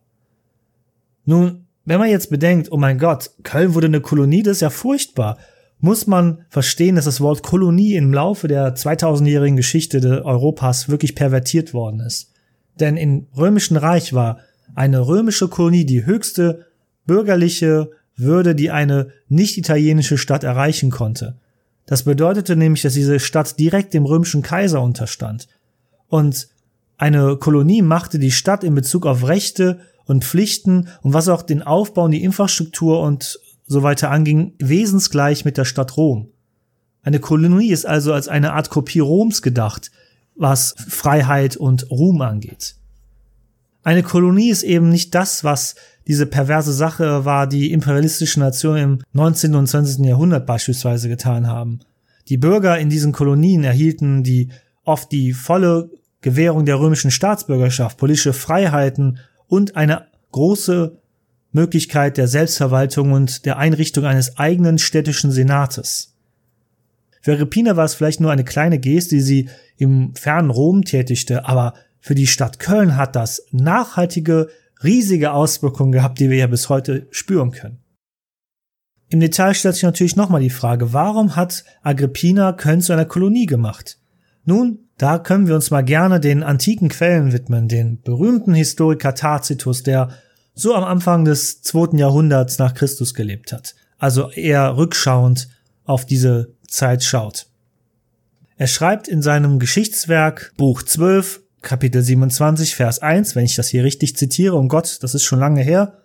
Nun, 1.24 1.66
wenn 1.84 1.98
man 1.98 2.10
jetzt 2.10 2.30
bedenkt, 2.30 2.72
oh 2.72 2.76
mein 2.76 2.98
Gott, 2.98 3.30
Köln 3.42 3.74
wurde 3.74 3.86
eine 3.86 4.00
Kolonie, 4.00 4.42
das 4.42 4.58
ist 4.58 4.62
ja 4.62 4.70
furchtbar, 4.70 5.38
muss 5.78 6.06
man 6.06 6.44
verstehen, 6.48 6.96
dass 6.96 7.04
das 7.04 7.20
Wort 7.20 7.42
Kolonie 7.42 7.94
im 7.94 8.12
Laufe 8.12 8.48
der 8.48 8.74
2000-jährigen 8.74 9.56
Geschichte 9.56 10.24
Europas 10.24 10.88
wirklich 10.88 11.14
pervertiert 11.14 11.74
worden 11.74 12.00
ist. 12.00 12.32
Denn 12.80 12.96
im 12.96 13.26
römischen 13.36 13.76
Reich 13.76 14.12
war 14.12 14.40
eine 14.74 15.06
römische 15.06 15.48
Kolonie 15.48 15.84
die 15.84 16.06
höchste 16.06 16.66
bürgerliche 17.06 17.90
Würde, 18.16 18.54
die 18.54 18.70
eine 18.70 19.08
nicht 19.28 19.58
italienische 19.58 20.18
Stadt 20.18 20.42
erreichen 20.42 20.90
konnte. 20.90 21.36
Das 21.84 22.02
bedeutete 22.02 22.56
nämlich, 22.56 22.82
dass 22.82 22.94
diese 22.94 23.20
Stadt 23.20 23.58
direkt 23.58 23.94
dem 23.94 24.06
römischen 24.06 24.42
Kaiser 24.42 24.82
unterstand. 24.82 25.48
Und 26.08 26.48
eine 26.98 27.36
Kolonie 27.36 27.82
machte 27.82 28.18
die 28.18 28.30
Stadt 28.30 28.64
in 28.64 28.74
Bezug 28.74 29.06
auf 29.06 29.26
Rechte 29.26 29.80
und 30.04 30.24
Pflichten 30.24 30.88
und 31.02 31.12
was 31.12 31.28
auch 31.28 31.42
den 31.42 31.62
Aufbau 31.62 32.04
und 32.04 32.12
die 32.12 32.24
Infrastruktur 32.24 33.00
und 33.00 33.38
so 33.66 33.82
weiter 33.82 34.10
anging, 34.10 34.54
wesensgleich 34.58 35.44
mit 35.44 35.58
der 35.58 35.64
Stadt 35.64 35.96
Rom. 35.96 36.28
Eine 37.02 37.20
Kolonie 37.20 37.70
ist 37.70 37.86
also 37.86 38.12
als 38.12 38.28
eine 38.28 38.52
Art 38.52 38.70
Kopie 38.70 39.00
Roms 39.00 39.42
gedacht, 39.42 39.90
was 40.34 40.74
Freiheit 40.88 41.56
und 41.56 41.90
Ruhm 41.90 42.20
angeht. 42.20 42.76
Eine 43.82 44.02
Kolonie 44.02 44.50
ist 44.50 44.62
eben 44.62 44.88
nicht 44.88 45.14
das, 45.14 45.44
was 45.44 45.76
diese 46.06 46.26
perverse 46.26 46.72
Sache 46.72 47.24
war, 47.24 47.46
die 47.46 47.72
imperialistische 47.72 48.40
Nationen 48.40 48.82
im 48.82 48.98
19. 49.12 49.54
und 49.54 49.66
20. 49.66 50.04
Jahrhundert 50.04 50.46
beispielsweise 50.46 51.08
getan 51.08 51.46
haben. 51.46 51.80
Die 52.28 52.36
Bürger 52.36 52.78
in 52.78 52.90
diesen 52.90 53.12
Kolonien 53.12 53.64
erhielten 53.64 54.24
die 54.24 54.50
oft 54.84 55.12
die 55.12 55.32
volle 55.32 55.90
Gewährung 56.20 56.64
der 56.64 56.80
römischen 56.80 57.10
Staatsbürgerschaft, 57.10 57.98
politische 57.98 58.32
Freiheiten 58.32 59.18
und 59.46 59.76
eine 59.76 60.06
große 60.32 60.98
Möglichkeit 61.52 62.16
der 62.16 62.28
Selbstverwaltung 62.28 63.12
und 63.12 63.46
der 63.46 63.58
Einrichtung 63.58 64.04
eines 64.04 64.38
eigenen 64.38 64.78
städtischen 64.78 65.30
Senates. 65.30 66.14
Für 67.22 67.32
Agrippina 67.32 67.76
war 67.76 67.84
es 67.84 67.94
vielleicht 67.94 68.20
nur 68.20 68.30
eine 68.30 68.44
kleine 68.44 68.78
Geste, 68.78 69.16
die 69.16 69.20
sie 69.20 69.48
im 69.76 70.14
fernen 70.14 70.50
Rom 70.50 70.84
tätigte, 70.84 71.46
aber 71.46 71.74
für 71.98 72.14
die 72.14 72.26
Stadt 72.26 72.60
Köln 72.60 72.96
hat 72.96 73.16
das 73.16 73.46
nachhaltige, 73.50 74.48
riesige 74.84 75.32
Auswirkungen 75.32 75.92
gehabt, 75.92 76.20
die 76.20 76.30
wir 76.30 76.36
ja 76.36 76.46
bis 76.46 76.68
heute 76.68 77.08
spüren 77.10 77.50
können. 77.50 77.78
Im 79.08 79.20
Detail 79.20 79.54
stellt 79.54 79.74
sich 79.74 79.84
natürlich 79.84 80.16
nochmal 80.16 80.40
die 80.40 80.50
Frage, 80.50 80.92
warum 80.92 81.36
hat 81.36 81.64
Agrippina 81.82 82.52
Köln 82.52 82.80
zu 82.80 82.92
einer 82.92 83.04
Kolonie 83.04 83.46
gemacht? 83.46 83.98
Nun, 84.44 84.85
da 84.98 85.18
können 85.18 85.46
wir 85.46 85.54
uns 85.54 85.70
mal 85.70 85.82
gerne 85.82 86.20
den 86.20 86.42
antiken 86.42 86.88
Quellen 86.88 87.32
widmen, 87.32 87.68
den 87.68 88.00
berühmten 88.00 88.54
Historiker 88.54 89.14
Tacitus, 89.14 89.82
der 89.82 90.10
so 90.54 90.74
am 90.74 90.84
Anfang 90.84 91.24
des 91.24 91.60
zweiten 91.62 91.98
Jahrhunderts 91.98 92.58
nach 92.58 92.74
Christus 92.74 93.12
gelebt 93.12 93.52
hat, 93.52 93.74
also 93.98 94.30
eher 94.30 94.76
rückschauend 94.76 95.48
auf 95.84 96.06
diese 96.06 96.54
Zeit 96.66 97.04
schaut. 97.04 97.46
Er 98.56 98.66
schreibt 98.66 99.06
in 99.06 99.20
seinem 99.20 99.58
Geschichtswerk 99.58 100.54
Buch 100.56 100.82
12, 100.82 101.42
Kapitel 101.60 102.02
27, 102.02 102.74
Vers 102.74 103.00
1, 103.00 103.36
wenn 103.36 103.44
ich 103.44 103.54
das 103.54 103.68
hier 103.68 103.84
richtig 103.84 104.16
zitiere, 104.16 104.56
um 104.56 104.68
Gott, 104.68 105.02
das 105.02 105.14
ist 105.14 105.24
schon 105.24 105.40
lange 105.40 105.62
her, 105.62 105.98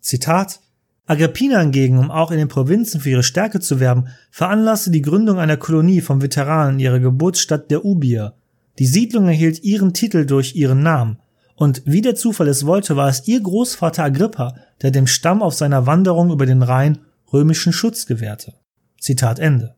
Zitat, 0.00 0.60
Agrippina 1.06 1.60
hingegen, 1.60 1.98
um 1.98 2.10
auch 2.10 2.30
in 2.30 2.38
den 2.38 2.48
Provinzen 2.48 3.00
für 3.00 3.10
ihre 3.10 3.22
Stärke 3.22 3.60
zu 3.60 3.80
werben, 3.80 4.08
veranlasste 4.30 4.90
die 4.90 5.02
Gründung 5.02 5.38
einer 5.38 5.56
Kolonie 5.56 6.00
von 6.00 6.22
Veteranen 6.22 6.74
in 6.74 6.80
ihrer 6.80 7.00
Geburtsstadt 7.00 7.70
der 7.70 7.84
Ubier. 7.84 8.34
Die 8.78 8.86
Siedlung 8.86 9.26
erhielt 9.26 9.62
ihren 9.64 9.92
Titel 9.92 10.24
durch 10.24 10.54
ihren 10.54 10.82
Namen. 10.82 11.18
Und 11.56 11.82
wie 11.84 12.00
der 12.00 12.14
Zufall 12.14 12.48
es 12.48 12.66
wollte, 12.66 12.96
war 12.96 13.08
es 13.08 13.26
ihr 13.26 13.40
Großvater 13.40 14.04
Agrippa, 14.04 14.54
der 14.80 14.90
dem 14.90 15.06
Stamm 15.06 15.42
auf 15.42 15.54
seiner 15.54 15.86
Wanderung 15.86 16.30
über 16.30 16.46
den 16.46 16.62
Rhein 16.62 16.98
römischen 17.32 17.72
Schutz 17.72 18.06
gewährte. 18.06 18.54
Zitat 19.00 19.38
Ende. 19.38 19.74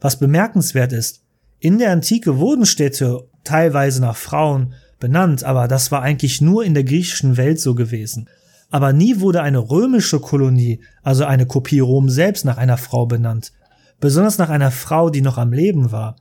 Was 0.00 0.18
bemerkenswert 0.18 0.92
ist, 0.92 1.22
in 1.58 1.78
der 1.78 1.92
Antike 1.92 2.38
wurden 2.38 2.64
Städte 2.64 3.28
teilweise 3.44 4.00
nach 4.00 4.16
Frauen 4.16 4.72
benannt, 4.98 5.44
aber 5.44 5.68
das 5.68 5.92
war 5.92 6.02
eigentlich 6.02 6.40
nur 6.40 6.64
in 6.64 6.74
der 6.74 6.84
griechischen 6.84 7.36
Welt 7.36 7.60
so 7.60 7.74
gewesen. 7.74 8.28
Aber 8.70 8.92
nie 8.92 9.20
wurde 9.20 9.42
eine 9.42 9.58
römische 9.58 10.20
Kolonie, 10.20 10.80
also 11.02 11.24
eine 11.24 11.46
Kopie 11.46 11.80
Rom 11.80 12.08
selbst, 12.08 12.44
nach 12.44 12.56
einer 12.56 12.78
Frau 12.78 13.06
benannt. 13.06 13.52
Besonders 13.98 14.38
nach 14.38 14.48
einer 14.48 14.70
Frau, 14.70 15.10
die 15.10 15.20
noch 15.20 15.38
am 15.38 15.52
Leben 15.52 15.92
war. 15.92 16.16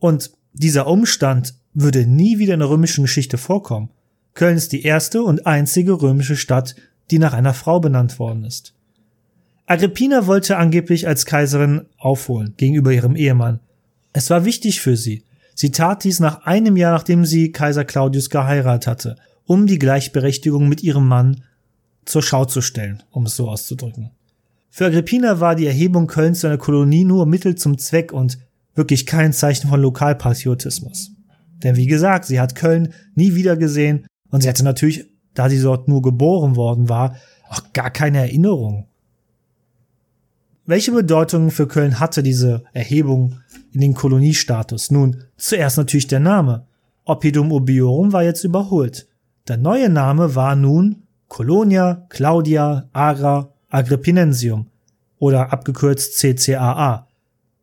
Und 0.00 0.32
dieser 0.52 0.86
Umstand 0.86 1.54
würde 1.72 2.06
nie 2.06 2.38
wieder 2.38 2.54
in 2.54 2.60
der 2.60 2.68
römischen 2.68 3.02
Geschichte 3.02 3.38
vorkommen. 3.38 3.90
Köln 4.34 4.56
ist 4.56 4.72
die 4.72 4.82
erste 4.82 5.22
und 5.22 5.46
einzige 5.46 6.02
römische 6.02 6.36
Stadt, 6.36 6.74
die 7.10 7.18
nach 7.18 7.32
einer 7.32 7.54
Frau 7.54 7.80
benannt 7.80 8.18
worden 8.18 8.44
ist. 8.44 8.74
Agrippina 9.66 10.26
wollte 10.26 10.56
angeblich 10.56 11.06
als 11.06 11.24
Kaiserin 11.24 11.86
aufholen 11.96 12.54
gegenüber 12.56 12.92
ihrem 12.92 13.16
Ehemann. 13.16 13.60
Es 14.12 14.28
war 14.30 14.44
wichtig 14.44 14.80
für 14.80 14.96
sie. 14.96 15.24
Sie 15.54 15.70
tat 15.70 16.04
dies 16.04 16.20
nach 16.20 16.44
einem 16.44 16.76
Jahr, 16.76 16.92
nachdem 16.92 17.24
sie 17.24 17.52
Kaiser 17.52 17.84
Claudius 17.84 18.28
geheiratet 18.28 18.86
hatte, 18.86 19.16
um 19.46 19.66
die 19.66 19.78
Gleichberechtigung 19.78 20.68
mit 20.68 20.82
ihrem 20.82 21.06
Mann 21.06 21.42
zur 22.04 22.22
Schau 22.22 22.44
zu 22.44 22.60
stellen, 22.60 23.02
um 23.10 23.26
es 23.26 23.36
so 23.36 23.48
auszudrücken. 23.48 24.10
Für 24.70 24.86
Agrippina 24.86 25.40
war 25.40 25.54
die 25.54 25.66
Erhebung 25.66 26.06
Kölns 26.06 26.40
zu 26.40 26.48
einer 26.48 26.58
Kolonie 26.58 27.04
nur 27.04 27.26
Mittel 27.26 27.54
zum 27.54 27.78
Zweck 27.78 28.12
und 28.12 28.38
wirklich 28.74 29.06
kein 29.06 29.32
Zeichen 29.32 29.68
von 29.68 29.80
Lokalpatriotismus. 29.80 31.12
Denn 31.62 31.76
wie 31.76 31.86
gesagt, 31.86 32.24
sie 32.24 32.40
hat 32.40 32.56
Köln 32.56 32.92
nie 33.14 33.34
wieder 33.34 33.56
gesehen 33.56 34.06
und 34.30 34.42
sie 34.42 34.48
hatte 34.48 34.64
natürlich, 34.64 35.06
da 35.34 35.48
sie 35.48 35.62
dort 35.62 35.86
nur 35.86 36.02
geboren 36.02 36.56
worden 36.56 36.88
war, 36.88 37.16
auch 37.48 37.62
gar 37.72 37.90
keine 37.90 38.18
Erinnerung. 38.18 38.88
Welche 40.66 40.92
Bedeutung 40.92 41.50
für 41.50 41.68
Köln 41.68 42.00
hatte 42.00 42.22
diese 42.22 42.64
Erhebung 42.72 43.38
in 43.72 43.80
den 43.80 43.94
Koloniestatus? 43.94 44.90
Nun, 44.90 45.22
zuerst 45.36 45.76
natürlich 45.76 46.06
der 46.06 46.20
Name. 46.20 46.66
Oppidum 47.04 47.52
Obiorum 47.52 48.12
war 48.12 48.24
jetzt 48.24 48.44
überholt. 48.44 49.06
Der 49.46 49.58
neue 49.58 49.90
Name 49.90 50.34
war 50.34 50.56
nun 50.56 51.03
Colonia 51.28 52.06
Claudia 52.08 52.88
Agra 52.92 53.52
Agrippinensium 53.70 54.68
oder 55.18 55.52
abgekürzt 55.52 56.18
CCAA. 56.18 57.08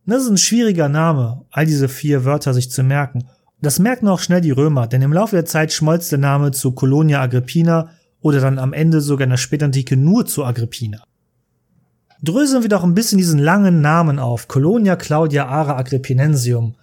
Das 0.04 0.24
ist 0.24 0.30
ein 0.30 0.36
schwieriger 0.36 0.88
Name, 0.88 1.44
all 1.50 1.64
diese 1.64 1.88
vier 1.88 2.24
Wörter 2.24 2.54
sich 2.54 2.70
zu 2.70 2.82
merken. 2.82 3.28
Das 3.60 3.78
merken 3.78 4.08
auch 4.08 4.18
schnell 4.18 4.40
die 4.40 4.50
Römer, 4.50 4.88
denn 4.88 5.02
im 5.02 5.12
Laufe 5.12 5.36
der 5.36 5.44
Zeit 5.44 5.72
schmolz 5.72 6.08
der 6.08 6.18
Name 6.18 6.50
zu 6.50 6.72
Colonia 6.72 7.20
Agrippina 7.20 7.90
oder 8.20 8.40
dann 8.40 8.58
am 8.58 8.72
Ende 8.72 9.00
sogar 9.00 9.24
in 9.24 9.30
der 9.30 9.36
Spätantike 9.36 9.96
nur 9.96 10.26
zu 10.26 10.44
Agrippina. 10.44 11.04
Dröseln 12.22 12.62
wir 12.62 12.68
doch 12.68 12.84
ein 12.84 12.94
bisschen 12.94 13.18
diesen 13.18 13.38
langen 13.38 13.80
Namen 13.80 14.18
auf. 14.18 14.48
Colonia 14.48 14.96
Claudia 14.96 15.46
Ara 15.46 15.76
Agrippinensium. 15.76 16.74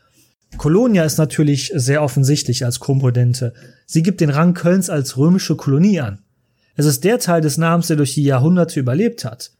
Colonia 0.58 1.04
ist 1.04 1.18
natürlich 1.18 1.72
sehr 1.76 2.02
offensichtlich 2.02 2.66
als 2.66 2.80
Komponente. 2.80 3.54
Sie 3.86 4.02
gibt 4.02 4.22
den 4.22 4.30
Rang 4.30 4.54
Kölns 4.54 4.90
als 4.90 5.18
römische 5.18 5.56
Kolonie 5.56 6.00
an. 6.02 6.20
Es 6.80 6.86
ist 6.86 7.04
der 7.04 7.20
Teil 7.20 7.42
des 7.42 7.58
Namens, 7.58 7.88
der 7.88 7.98
durch 7.98 8.14
die 8.14 8.24
Jahrhunderte 8.24 8.80
überlebt 8.80 9.26
hat. 9.26 9.52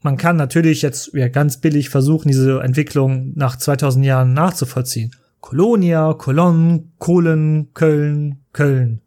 Man 0.00 0.16
kann 0.16 0.36
natürlich 0.36 0.80
jetzt 0.80 1.12
ja, 1.12 1.26
ganz 1.26 1.60
billig 1.60 1.88
versuchen, 1.88 2.28
diese 2.28 2.60
Entwicklung 2.60 3.32
nach 3.34 3.56
2000 3.56 4.04
Jahren 4.04 4.32
nachzuvollziehen. 4.32 5.10
Kolonia, 5.40 6.14
Kolon, 6.14 6.92
Kohlen, 6.98 7.74
Köln, 7.74 8.44
Köln. 8.52 9.00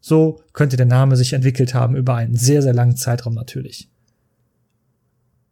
So 0.00 0.42
könnte 0.52 0.76
der 0.76 0.84
Name 0.84 1.16
sich 1.16 1.32
entwickelt 1.32 1.72
haben 1.72 1.96
über 1.96 2.16
einen 2.16 2.36
sehr, 2.36 2.60
sehr 2.60 2.74
langen 2.74 2.96
Zeitraum 2.96 3.32
natürlich. 3.32 3.88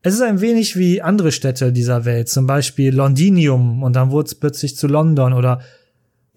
Es 0.02 0.12
ist 0.12 0.20
ein 0.20 0.42
wenig 0.42 0.76
wie 0.76 1.00
andere 1.00 1.32
Städte 1.32 1.72
dieser 1.72 2.04
Welt, 2.04 2.28
zum 2.28 2.46
Beispiel 2.46 2.94
Londinium 2.94 3.82
und 3.82 3.96
dann 3.96 4.10
wurde 4.10 4.26
es 4.26 4.34
plötzlich 4.34 4.76
zu 4.76 4.88
London 4.88 5.32
oder 5.32 5.62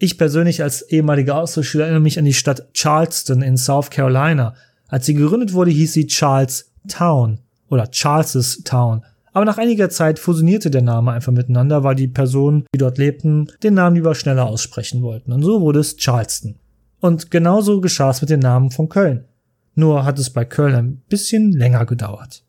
ich 0.00 0.16
persönlich 0.16 0.62
als 0.62 0.80
ehemaliger 0.82 1.36
Austauschschüler 1.36 1.84
erinnere 1.84 2.02
mich 2.02 2.18
an 2.18 2.24
die 2.24 2.32
Stadt 2.32 2.72
Charleston 2.72 3.42
in 3.42 3.58
South 3.58 3.90
Carolina. 3.90 4.54
Als 4.88 5.04
sie 5.04 5.14
gegründet 5.14 5.52
wurde, 5.52 5.70
hieß 5.70 5.92
sie 5.92 6.06
Charles 6.06 6.72
Town 6.88 7.38
oder 7.68 7.86
Charleses 7.92 8.62
Town. 8.64 9.04
Aber 9.32 9.44
nach 9.44 9.58
einiger 9.58 9.90
Zeit 9.90 10.18
fusionierte 10.18 10.70
der 10.70 10.80
Name 10.80 11.12
einfach 11.12 11.32
miteinander, 11.32 11.84
weil 11.84 11.94
die 11.94 12.08
Personen, 12.08 12.64
die 12.74 12.78
dort 12.78 12.96
lebten, 12.96 13.48
den 13.62 13.74
Namen 13.74 13.94
lieber 13.94 14.14
schneller 14.14 14.46
aussprechen 14.46 15.02
wollten. 15.02 15.32
Und 15.32 15.42
so 15.42 15.60
wurde 15.60 15.80
es 15.80 15.96
Charleston. 15.96 16.56
Und 17.00 17.30
genauso 17.30 17.82
geschah 17.82 18.10
es 18.10 18.22
mit 18.22 18.30
dem 18.30 18.40
Namen 18.40 18.70
von 18.70 18.88
Köln. 18.88 19.26
Nur 19.74 20.06
hat 20.06 20.18
es 20.18 20.30
bei 20.30 20.46
Köln 20.46 20.74
ein 20.74 21.02
bisschen 21.10 21.52
länger 21.52 21.84
gedauert. 21.84 22.42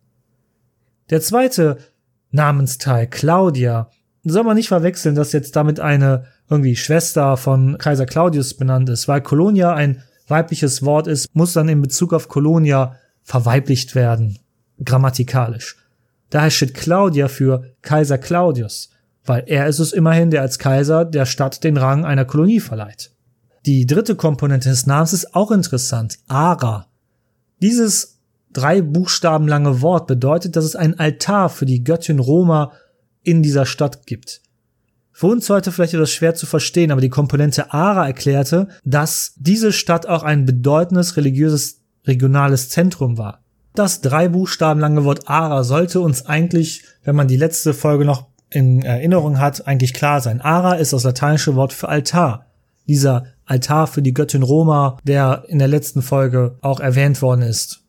Der 1.09 1.19
zweite 1.19 1.77
Namensteil, 2.31 3.07
Claudia, 3.07 3.89
soll 4.23 4.43
man 4.43 4.55
nicht 4.55 4.67
verwechseln, 4.67 5.15
dass 5.15 5.31
jetzt 5.31 5.55
damit 5.55 5.79
eine 5.79 6.25
irgendwie 6.49 6.75
Schwester 6.75 7.37
von 7.37 7.77
Kaiser 7.77 8.05
Claudius 8.05 8.53
benannt 8.53 8.89
ist, 8.89 9.07
weil 9.07 9.21
Colonia 9.21 9.73
ein 9.73 10.03
weibliches 10.27 10.83
Wort 10.83 11.07
ist, 11.07 11.27
muss 11.33 11.53
dann 11.53 11.69
in 11.69 11.81
Bezug 11.81 12.13
auf 12.13 12.27
Colonia 12.27 12.95
verweiblicht 13.23 13.95
werden, 13.95 14.39
grammatikalisch. 14.83 15.77
Daher 16.29 16.49
steht 16.49 16.73
Claudia 16.73 17.27
für 17.27 17.73
Kaiser 17.81 18.17
Claudius, 18.17 18.89
weil 19.25 19.43
er 19.47 19.67
ist 19.67 19.79
es 19.79 19.91
immerhin, 19.91 20.31
der 20.31 20.41
als 20.41 20.59
Kaiser 20.59 21.05
der 21.05 21.25
Stadt 21.25 21.63
den 21.63 21.77
Rang 21.77 22.05
einer 22.05 22.25
Kolonie 22.25 22.59
verleiht. 22.59 23.11
Die 23.65 23.85
dritte 23.85 24.15
Komponente 24.15 24.69
des 24.69 24.87
Namens 24.87 25.13
ist 25.13 25.35
auch 25.35 25.51
interessant, 25.51 26.17
Ara. 26.27 26.87
Dieses 27.61 28.19
drei 28.53 28.81
Buchstaben 28.81 29.47
lange 29.47 29.81
Wort 29.81 30.07
bedeutet, 30.07 30.55
dass 30.55 30.65
es 30.65 30.75
einen 30.75 30.97
Altar 30.97 31.49
für 31.49 31.65
die 31.65 31.83
Göttin 31.83 32.19
Roma 32.19 32.71
in 33.23 33.43
dieser 33.43 33.65
Stadt 33.65 34.05
gibt. 34.05 34.41
Für 35.11 35.27
uns 35.27 35.49
heute 35.49 35.71
vielleicht 35.71 35.93
etwas 35.93 36.11
schwer 36.11 36.35
zu 36.35 36.45
verstehen, 36.45 36.91
aber 36.91 37.01
die 37.01 37.09
Komponente 37.09 37.73
Ara 37.73 38.07
erklärte, 38.07 38.69
dass 38.83 39.33
diese 39.37 39.71
Stadt 39.71 40.07
auch 40.07 40.23
ein 40.23 40.45
bedeutendes 40.45 41.17
religiöses 41.17 41.81
regionales 42.05 42.69
Zentrum 42.69 43.17
war. 43.17 43.43
Das 43.75 44.01
drei 44.01 44.27
Buchstaben 44.27 44.79
lange 44.79 45.03
Wort 45.03 45.29
Ara 45.29 45.63
sollte 45.63 45.99
uns 45.99 46.25
eigentlich, 46.25 46.83
wenn 47.03 47.15
man 47.15 47.27
die 47.27 47.37
letzte 47.37 47.73
Folge 47.73 48.05
noch 48.05 48.27
in 48.49 48.81
Erinnerung 48.81 49.39
hat, 49.39 49.65
eigentlich 49.67 49.93
klar 49.93 50.19
sein. 50.19 50.41
Ara 50.41 50.73
ist 50.73 50.93
das 50.93 51.03
lateinische 51.03 51.55
Wort 51.55 51.71
für 51.71 51.87
Altar. 51.87 52.47
Dieser 52.87 53.25
Altar 53.45 53.87
für 53.87 54.01
die 54.01 54.13
Göttin 54.13 54.43
Roma, 54.43 54.97
der 55.03 55.45
in 55.47 55.59
der 55.59 55.67
letzten 55.67 56.01
Folge 56.01 56.57
auch 56.61 56.79
erwähnt 56.79 57.21
worden 57.21 57.43
ist. 57.43 57.83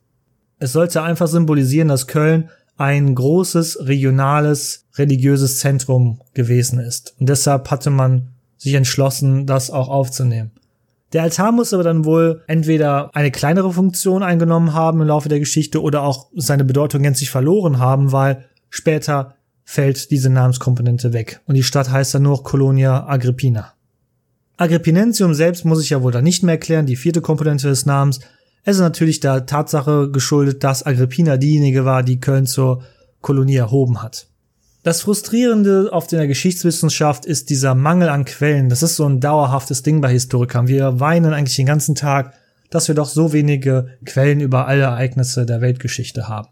Es 0.58 0.72
sollte 0.72 1.02
einfach 1.02 1.26
symbolisieren, 1.26 1.88
dass 1.88 2.06
Köln 2.06 2.50
ein 2.76 3.14
großes 3.14 3.86
regionales 3.86 4.81
religiöses 4.94 5.58
Zentrum 5.58 6.20
gewesen 6.34 6.78
ist. 6.78 7.14
Und 7.18 7.28
deshalb 7.28 7.70
hatte 7.70 7.90
man 7.90 8.28
sich 8.56 8.74
entschlossen, 8.74 9.46
das 9.46 9.70
auch 9.70 9.88
aufzunehmen. 9.88 10.52
Der 11.12 11.22
Altar 11.22 11.52
muss 11.52 11.74
aber 11.74 11.82
dann 11.82 12.04
wohl 12.04 12.42
entweder 12.46 13.14
eine 13.14 13.30
kleinere 13.30 13.72
Funktion 13.72 14.22
eingenommen 14.22 14.72
haben 14.72 15.00
im 15.02 15.08
Laufe 15.08 15.28
der 15.28 15.40
Geschichte 15.40 15.82
oder 15.82 16.02
auch 16.02 16.28
seine 16.34 16.64
Bedeutung 16.64 17.02
gänzlich 17.02 17.30
verloren 17.30 17.78
haben, 17.78 18.12
weil 18.12 18.46
später 18.70 19.34
fällt 19.64 20.10
diese 20.10 20.30
Namenskomponente 20.30 21.12
weg 21.12 21.40
und 21.46 21.54
die 21.54 21.62
Stadt 21.62 21.90
heißt 21.90 22.14
dann 22.14 22.22
nur 22.22 22.42
Colonia 22.42 23.06
Agrippina. 23.06 23.74
Agrippinensium 24.56 25.34
selbst 25.34 25.64
muss 25.64 25.82
ich 25.82 25.90
ja 25.90 26.02
wohl 26.02 26.12
da 26.12 26.22
nicht 26.22 26.42
mehr 26.42 26.54
erklären, 26.54 26.86
die 26.86 26.96
vierte 26.96 27.20
Komponente 27.20 27.68
des 27.68 27.84
Namens. 27.84 28.20
Es 28.64 28.76
ist 28.76 28.82
natürlich 28.82 29.20
der 29.20 29.44
Tatsache 29.44 30.10
geschuldet, 30.10 30.64
dass 30.64 30.86
Agrippina 30.86 31.36
diejenige 31.36 31.84
war, 31.84 32.02
die 32.02 32.20
Köln 32.20 32.46
zur 32.46 32.82
Kolonie 33.20 33.56
erhoben 33.56 34.02
hat. 34.02 34.28
Das 34.82 35.02
Frustrierende 35.02 35.90
auf 35.92 36.08
der 36.08 36.26
Geschichtswissenschaft 36.26 37.24
ist 37.24 37.50
dieser 37.50 37.76
Mangel 37.76 38.08
an 38.08 38.24
Quellen. 38.24 38.68
Das 38.68 38.82
ist 38.82 38.96
so 38.96 39.06
ein 39.08 39.20
dauerhaftes 39.20 39.84
Ding 39.84 40.00
bei 40.00 40.10
Historikern. 40.10 40.66
Wir 40.66 40.98
weinen 40.98 41.32
eigentlich 41.32 41.54
den 41.54 41.66
ganzen 41.66 41.94
Tag, 41.94 42.34
dass 42.68 42.88
wir 42.88 42.96
doch 42.96 43.08
so 43.08 43.32
wenige 43.32 43.96
Quellen 44.04 44.40
über 44.40 44.66
alle 44.66 44.82
Ereignisse 44.82 45.46
der 45.46 45.60
Weltgeschichte 45.60 46.28
haben. 46.28 46.48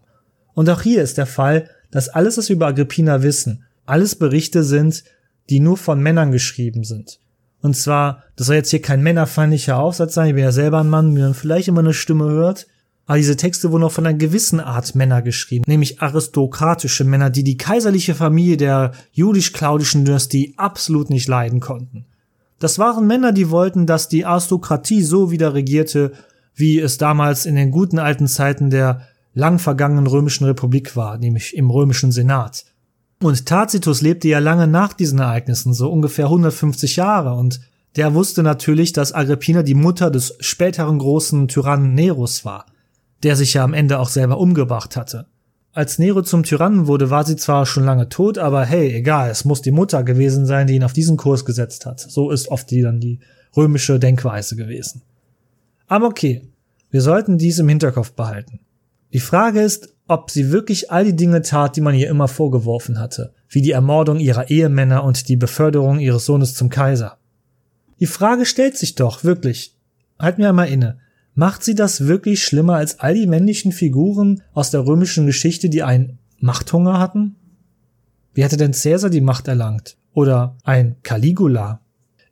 Und 0.53 0.69
auch 0.69 0.81
hier 0.81 1.01
ist 1.01 1.17
der 1.17 1.25
Fall, 1.25 1.69
dass 1.91 2.07
alles, 2.07 2.37
was 2.37 2.47
wir 2.47 2.55
über 2.55 2.67
Agrippina 2.67 3.21
wissen, 3.21 3.65
alles 3.85 4.15
Berichte 4.15 4.63
sind, 4.63 5.03
die 5.49 5.59
nur 5.59 5.75
von 5.75 6.01
Männern 6.01 6.31
geschrieben 6.31 6.85
sind. 6.85 7.19
Und 7.61 7.75
zwar, 7.75 8.23
das 8.37 8.47
soll 8.47 8.55
jetzt 8.55 8.69
hier 8.69 8.81
kein 8.81 9.03
männerfeindlicher 9.03 9.77
Aufsatz 9.77 10.13
sein, 10.13 10.29
ich 10.29 10.35
bin 10.35 10.43
ja 10.43 10.53
selber 10.53 10.79
ein 10.79 10.89
Mann, 10.89 11.13
wie 11.17 11.21
man 11.21 11.33
vielleicht 11.33 11.67
immer 11.67 11.81
eine 11.81 11.93
Stimme 11.93 12.29
hört, 12.29 12.67
aber 13.11 13.17
diese 13.17 13.35
Texte 13.35 13.73
wurden 13.73 13.83
auch 13.83 13.91
von 13.91 14.07
einer 14.07 14.17
gewissen 14.17 14.61
Art 14.61 14.95
Männer 14.95 15.21
geschrieben, 15.21 15.65
nämlich 15.67 16.01
aristokratische 16.01 17.03
Männer, 17.03 17.29
die 17.29 17.43
die 17.43 17.57
kaiserliche 17.57 18.15
Familie 18.15 18.55
der 18.55 18.93
jüdisch-klaudischen 19.11 20.05
Dynastie 20.05 20.53
absolut 20.55 21.09
nicht 21.09 21.27
leiden 21.27 21.59
konnten. 21.59 22.05
Das 22.59 22.79
waren 22.79 23.07
Männer, 23.07 23.33
die 23.33 23.49
wollten, 23.49 23.85
dass 23.85 24.07
die 24.07 24.23
Aristokratie 24.23 25.01
so 25.01 25.29
wieder 25.29 25.53
regierte, 25.53 26.13
wie 26.55 26.79
es 26.79 26.97
damals 26.97 27.45
in 27.45 27.55
den 27.55 27.71
guten 27.71 27.99
alten 27.99 28.27
Zeiten 28.27 28.69
der 28.69 29.01
lang 29.33 29.59
vergangenen 29.59 30.07
römischen 30.07 30.45
Republik 30.45 30.95
war, 30.95 31.17
nämlich 31.17 31.57
im 31.57 31.69
römischen 31.69 32.13
Senat. 32.13 32.63
Und 33.21 33.45
Tacitus 33.45 34.01
lebte 34.01 34.29
ja 34.29 34.39
lange 34.39 34.67
nach 34.67 34.93
diesen 34.93 35.19
Ereignissen, 35.19 35.73
so 35.73 35.91
ungefähr 35.91 36.27
150 36.27 36.95
Jahre, 36.95 37.33
und 37.33 37.59
der 37.97 38.13
wusste 38.13 38.41
natürlich, 38.41 38.93
dass 38.93 39.13
Agrippina 39.13 39.63
die 39.63 39.75
Mutter 39.75 40.11
des 40.11 40.37
späteren 40.39 40.97
großen 40.97 41.49
Tyrannen 41.49 41.93
Neros 41.93 42.45
war 42.45 42.67
der 43.23 43.35
sich 43.35 43.53
ja 43.53 43.63
am 43.63 43.73
Ende 43.73 43.99
auch 43.99 44.09
selber 44.09 44.37
umgebracht 44.37 44.95
hatte. 44.95 45.27
Als 45.73 45.99
Nero 45.99 46.21
zum 46.21 46.43
Tyrannen 46.43 46.87
wurde, 46.87 47.09
war 47.09 47.25
sie 47.25 47.37
zwar 47.37 47.65
schon 47.65 47.85
lange 47.85 48.09
tot, 48.09 48.37
aber 48.37 48.65
hey, 48.65 48.91
egal, 48.93 49.29
es 49.29 49.45
muss 49.45 49.61
die 49.61 49.71
Mutter 49.71 50.03
gewesen 50.03 50.45
sein, 50.45 50.67
die 50.67 50.75
ihn 50.75 50.83
auf 50.83 50.91
diesen 50.91 51.15
Kurs 51.15 51.45
gesetzt 51.45 51.85
hat. 51.85 51.99
So 51.99 52.29
ist 52.29 52.49
oft 52.49 52.69
die 52.71 52.81
dann 52.81 52.99
die 52.99 53.19
römische 53.55 53.97
Denkweise 53.97 54.55
gewesen. 54.57 55.01
Aber 55.87 56.07
okay, 56.07 56.41
wir 56.89 57.01
sollten 57.01 57.37
dies 57.37 57.59
im 57.59 57.69
Hinterkopf 57.69 58.11
behalten. 58.11 58.59
Die 59.13 59.19
Frage 59.19 59.61
ist, 59.61 59.93
ob 60.07 60.29
sie 60.29 60.51
wirklich 60.51 60.91
all 60.91 61.05
die 61.05 61.15
Dinge 61.15 61.41
tat, 61.41 61.77
die 61.77 61.81
man 61.81 61.95
ihr 61.95 62.09
immer 62.09 62.27
vorgeworfen 62.27 62.99
hatte, 62.99 63.33
wie 63.47 63.61
die 63.61 63.71
Ermordung 63.71 64.19
ihrer 64.19 64.49
Ehemänner 64.49 65.05
und 65.05 65.29
die 65.29 65.37
Beförderung 65.37 65.99
ihres 65.99 66.25
Sohnes 66.25 66.53
zum 66.53 66.69
Kaiser. 66.69 67.17
Die 68.01 68.07
Frage 68.07 68.45
stellt 68.45 68.77
sich 68.77 68.95
doch, 68.95 69.23
wirklich. 69.23 69.77
Halt 70.19 70.37
mir 70.37 70.49
einmal 70.49 70.67
inne. 70.67 70.99
Macht 71.33 71.63
sie 71.63 71.75
das 71.75 72.07
wirklich 72.07 72.43
schlimmer 72.43 72.75
als 72.75 72.99
all 72.99 73.13
die 73.13 73.27
männlichen 73.27 73.71
Figuren 73.71 74.41
aus 74.53 74.69
der 74.69 74.85
römischen 74.85 75.25
Geschichte, 75.25 75.69
die 75.69 75.83
einen 75.83 76.19
Machthunger 76.39 76.99
hatten? 76.99 77.35
Wie 78.33 78.43
hätte 78.43 78.57
denn 78.57 78.73
Caesar 78.73 79.09
die 79.09 79.21
Macht 79.21 79.47
erlangt? 79.47 79.97
Oder 80.13 80.57
ein 80.63 80.97
Caligula? 81.03 81.81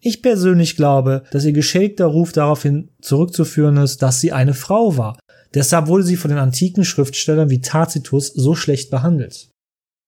Ich 0.01 0.21
persönlich 0.21 0.75
glaube, 0.75 1.23
dass 1.31 1.45
ihr 1.45 1.53
geschädigter 1.53 2.05
Ruf 2.05 2.31
daraufhin 2.31 2.89
zurückzuführen 3.01 3.77
ist, 3.77 4.01
dass 4.01 4.21
sie 4.21 4.31
eine 4.31 4.53
Frau 4.53 4.97
war. 4.97 5.17
Deshalb 5.53 5.87
wurde 5.87 6.03
sie 6.03 6.15
von 6.15 6.29
den 6.29 6.37
antiken 6.37 6.85
Schriftstellern 6.85 7.49
wie 7.49 7.61
Tacitus 7.61 8.27
so 8.27 8.55
schlecht 8.55 8.91
behandelt. 8.91 9.49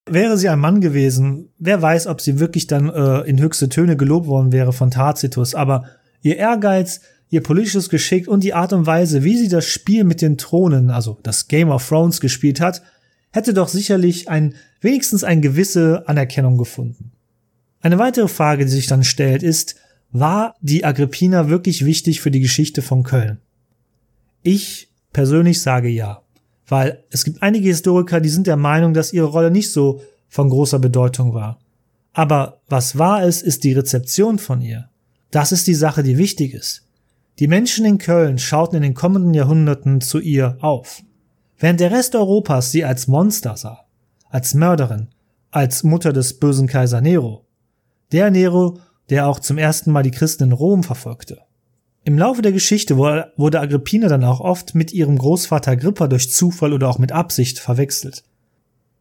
Wäre 0.10 0.38
sie 0.38 0.50
ein 0.50 0.60
Mann 0.60 0.82
gewesen, 0.82 1.50
wer 1.60 1.82
weiß, 1.82 2.08
ob 2.08 2.22
sie 2.22 2.40
wirklich 2.40 2.68
dann 2.68 2.90
äh, 2.90 3.22
in 3.22 3.40
höchste 3.40 3.70
Töne 3.70 3.98
gelobt 3.98 4.28
worden 4.28 4.52
wäre 4.52 4.74
von 4.74 4.92
Tacitus, 4.92 5.56
aber 5.56 5.86
ihr 6.22 6.38
Ehrgeiz, 6.38 7.02
ihr 7.32 7.42
politisches 7.42 7.90
Geschick 7.90 8.28
und 8.28 8.44
die 8.44 8.54
Art 8.54 8.74
und 8.74 8.86
Weise, 8.86 9.24
wie 9.24 9.38
sie 9.38 9.48
das 9.48 9.66
Spiel 9.66 10.04
mit 10.04 10.22
den 10.22 10.38
Thronen, 10.38 10.92
also 10.92 11.18
das 11.24 11.48
Game 11.48 11.70
of 11.70 11.88
Thrones 11.88 12.20
gespielt 12.20 12.60
hat, 12.60 12.84
hätte 13.32 13.54
doch 13.54 13.70
sicherlich 13.70 14.30
ein, 14.30 14.54
wenigstens 14.82 15.24
eine 15.24 15.42
gewisse 15.42 16.08
Anerkennung 16.08 16.58
gefunden. 16.58 17.14
Eine 17.80 17.98
weitere 17.98 18.28
Frage, 18.28 18.66
die 18.66 18.72
sich 18.72 18.86
dann 18.86 19.06
stellt, 19.06 19.44
ist, 19.44 19.76
war 20.12 20.56
die 20.60 20.84
Agrippina 20.84 21.48
wirklich 21.48 21.86
wichtig 21.86 22.20
für 22.20 22.32
die 22.32 22.42
Geschichte 22.42 22.82
von 22.82 23.04
Köln? 23.04 23.40
Ich 24.44 24.90
persönlich 25.14 25.62
sage 25.62 25.88
ja, 25.88 26.24
weil 26.68 27.04
es 27.12 27.24
gibt 27.24 27.42
einige 27.42 27.70
Historiker, 27.70 28.20
die 28.20 28.30
sind 28.30 28.46
der 28.46 28.58
Meinung, 28.58 28.94
dass 28.94 29.14
ihre 29.14 29.28
Rolle 29.28 29.52
nicht 29.52 29.72
so 29.72 30.02
von 30.28 30.50
großer 30.50 30.80
Bedeutung 30.80 31.34
war. 31.34 31.60
Aber 32.12 32.60
was 32.68 32.98
war 32.98 33.24
es, 33.24 33.42
ist 33.42 33.64
die 33.64 33.74
Rezeption 33.74 34.38
von 34.38 34.62
ihr. 34.62 34.90
Das 35.32 35.54
ist 35.54 35.68
die 35.68 35.76
Sache, 35.76 36.04
die 36.04 36.18
wichtig 36.18 36.54
ist. 36.54 36.86
Die 37.42 37.48
Menschen 37.48 37.86
in 37.86 37.98
Köln 37.98 38.38
schauten 38.38 38.76
in 38.76 38.84
den 38.84 38.94
kommenden 38.94 39.34
Jahrhunderten 39.34 40.00
zu 40.00 40.20
ihr 40.20 40.60
auf. 40.62 41.02
Während 41.58 41.80
der 41.80 41.90
Rest 41.90 42.14
Europas 42.14 42.72
sie 42.72 42.86
als 42.86 43.08
Monster 43.08 43.58
sah, 43.58 43.88
als 44.30 44.54
Mörderin, 44.54 45.08
als 45.50 45.82
Mutter 45.82 46.14
des 46.14 46.38
bösen 46.38 46.68
Kaiser 46.68 47.02
Nero. 47.02 47.48
Der 48.12 48.30
Nero, 48.30 48.78
der 49.10 49.28
auch 49.28 49.40
zum 49.40 49.58
ersten 49.58 49.92
Mal 49.92 50.04
die 50.04 50.12
Christen 50.12 50.44
in 50.44 50.52
Rom 50.52 50.84
verfolgte. 50.84 51.40
Im 52.04 52.16
Laufe 52.16 52.44
der 52.44 52.52
Geschichte 52.52 52.96
wurde 52.96 53.60
Agrippina 53.60 54.08
dann 54.08 54.24
auch 54.24 54.40
oft 54.40 54.76
mit 54.76 54.94
ihrem 54.94 55.18
Großvater 55.18 55.72
Agrippa 55.72 56.08
durch 56.08 56.32
Zufall 56.32 56.74
oder 56.74 56.90
auch 56.90 57.00
mit 57.00 57.12
Absicht 57.12 57.58
verwechselt. 57.58 58.24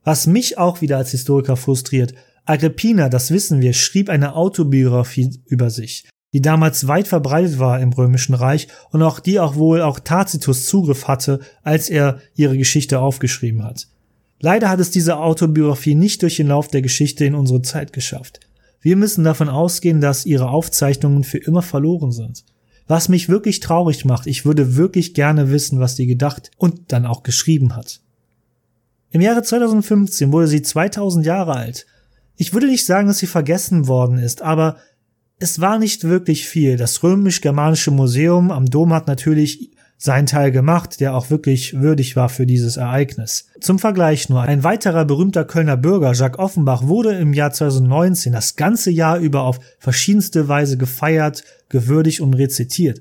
Was 0.03 0.26
mich 0.26 0.57
auch 0.57 0.81
wieder 0.81 0.96
als 0.96 1.11
Historiker 1.11 1.59
frustriert, 1.59 2.14
Agrippina, 2.46 3.11
das 3.11 3.33
wissen 3.33 3.61
wir, 3.61 3.74
schrieb 3.74 4.09
eine 4.09 4.35
Autobiografie 4.35 5.42
über 5.44 5.68
sich, 5.68 6.09
die 6.32 6.40
damals 6.40 6.86
weit 6.86 7.08
verbreitet 7.08 7.58
war 7.58 7.80
im 7.80 7.92
Römischen 7.92 8.34
Reich 8.34 8.68
und 8.90 9.02
auch 9.02 9.20
die 9.20 9.40
auch 9.40 9.56
wohl 9.56 9.82
auch 9.82 9.98
Tacitus 9.98 10.66
Zugriff 10.66 11.08
hatte, 11.08 11.40
als 11.62 11.90
er 11.90 12.20
ihre 12.34 12.56
Geschichte 12.56 13.00
aufgeschrieben 13.00 13.64
hat. 13.64 13.88
Leider 14.38 14.68
hat 14.68 14.80
es 14.80 14.90
diese 14.90 15.18
Autobiografie 15.18 15.94
nicht 15.94 16.22
durch 16.22 16.36
den 16.36 16.48
Lauf 16.48 16.68
der 16.68 16.82
Geschichte 16.82 17.24
in 17.24 17.34
unsere 17.34 17.62
Zeit 17.62 17.92
geschafft. 17.92 18.40
Wir 18.80 18.96
müssen 18.96 19.24
davon 19.24 19.48
ausgehen, 19.48 20.00
dass 20.00 20.24
ihre 20.24 20.48
Aufzeichnungen 20.48 21.24
für 21.24 21.38
immer 21.38 21.62
verloren 21.62 22.12
sind. 22.12 22.44
Was 22.86 23.08
mich 23.08 23.28
wirklich 23.28 23.60
traurig 23.60 24.04
macht, 24.04 24.26
ich 24.26 24.44
würde 24.44 24.76
wirklich 24.76 25.14
gerne 25.14 25.50
wissen, 25.50 25.78
was 25.78 25.96
sie 25.96 26.06
gedacht 26.06 26.50
und 26.56 26.92
dann 26.92 27.06
auch 27.06 27.22
geschrieben 27.22 27.76
hat. 27.76 28.00
Im 29.10 29.20
Jahre 29.20 29.42
2015 29.42 30.32
wurde 30.32 30.46
sie 30.46 30.62
2000 30.62 31.26
Jahre 31.26 31.54
alt. 31.54 31.86
Ich 32.36 32.54
würde 32.54 32.66
nicht 32.66 32.86
sagen, 32.86 33.08
dass 33.08 33.18
sie 33.18 33.26
vergessen 33.26 33.86
worden 33.86 34.18
ist, 34.18 34.40
aber 34.40 34.78
es 35.40 35.61
war 35.61 35.79
nicht 35.79 36.05
wirklich 36.05 36.46
viel. 36.46 36.76
Das 36.76 37.03
römisch-germanische 37.03 37.90
Museum 37.90 38.50
am 38.50 38.66
Dom 38.66 38.92
hat 38.92 39.09
natürlich 39.09 39.70
seinen 39.96 40.26
Teil 40.26 40.50
gemacht, 40.50 41.00
der 41.00 41.14
auch 41.14 41.31
wirklich 41.31 41.81
würdig 41.81 42.14
war 42.14 42.29
für 42.29 42.46
dieses 42.46 42.76
Ereignis. 42.76 43.46
Zum 43.61 43.79
Vergleich 43.79 44.29
nur, 44.29 44.42
ein 44.42 44.64
weiterer 44.64 45.05
berühmter 45.05 45.44
Kölner 45.44 45.76
Bürger, 45.76 46.12
Jacques 46.12 46.38
Offenbach, 46.38 46.87
wurde 46.87 47.12
im 47.12 47.33
Jahr 47.33 47.53
2019 47.53 48.33
das 48.33 48.57
ganze 48.57 48.90
Jahr 48.90 49.18
über 49.18 49.42
auf 49.42 49.61
verschiedenste 49.79 50.46
Weise 50.48 50.76
gefeiert, 50.76 51.42
gewürdigt 51.68 52.20
und 52.20 52.35
rezitiert. 52.35 53.00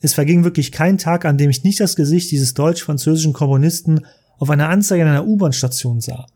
Es 0.00 0.14
verging 0.14 0.44
wirklich 0.44 0.72
kein 0.72 0.98
Tag, 0.98 1.24
an 1.24 1.38
dem 1.38 1.50
ich 1.50 1.64
nicht 1.64 1.80
das 1.80 1.96
Gesicht 1.96 2.30
dieses 2.30 2.54
deutsch-französischen 2.54 3.32
Kommunisten 3.32 4.06
auf 4.38 4.50
einer 4.50 4.68
Anzeige 4.68 5.02
in 5.02 5.08
einer 5.08 5.26
U-Bahn-Station 5.26 6.00
sah. 6.00 6.26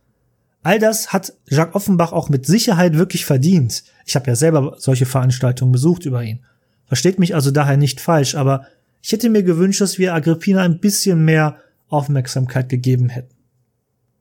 All 0.62 0.79
das 0.79 1.12
hat 1.12 1.33
Jacques 1.48 1.75
Offenbach 1.75 2.12
auch 2.12 2.29
mit 2.29 2.46
Sicherheit 2.46 2.96
wirklich 2.96 3.25
verdient. 3.25 3.83
Ich 4.07 4.14
habe 4.14 4.29
ja 4.29 4.37
selber 4.37 4.77
solche 4.79 5.07
Veranstaltungen 5.07 5.72
besucht 5.72 6.07
über 6.07 6.22
ihn. 6.22 6.40
Versteht 6.87 7.18
mich 7.18 7.35
also 7.35 7.51
daher 7.51 7.77
nicht 7.77 8.01
falsch, 8.01 8.35
aber 8.35 8.66
ich 9.03 9.11
hätte 9.11 9.29
mir 9.29 9.42
gewünscht, 9.42 9.81
dass 9.81 9.98
wir 9.98 10.14
Agrippina 10.14 10.62
ein 10.62 10.79
bisschen 10.79 11.25
mehr 11.25 11.57
Aufmerksamkeit 11.88 12.68
gegeben 12.68 13.09
hätten. 13.09 13.35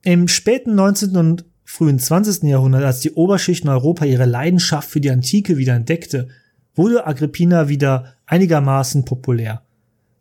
Im 0.04 0.28
späten 0.28 0.74
19. 0.74 1.16
und 1.16 1.46
frühen 1.64 2.00
20. 2.00 2.44
Jahrhundert, 2.44 2.84
als 2.84 3.02
die 3.02 3.12
Oberschicht 3.12 3.64
in 3.64 3.70
Europa 3.70 4.06
ihre 4.06 4.26
Leidenschaft 4.26 4.90
für 4.90 5.00
die 5.00 5.12
Antike 5.12 5.58
wieder 5.58 5.76
entdeckte, 5.76 6.28
wurde 6.76 7.06
Agrippina 7.06 7.70
wieder 7.70 8.16
einigermaßen 8.26 9.06
populär. 9.06 9.62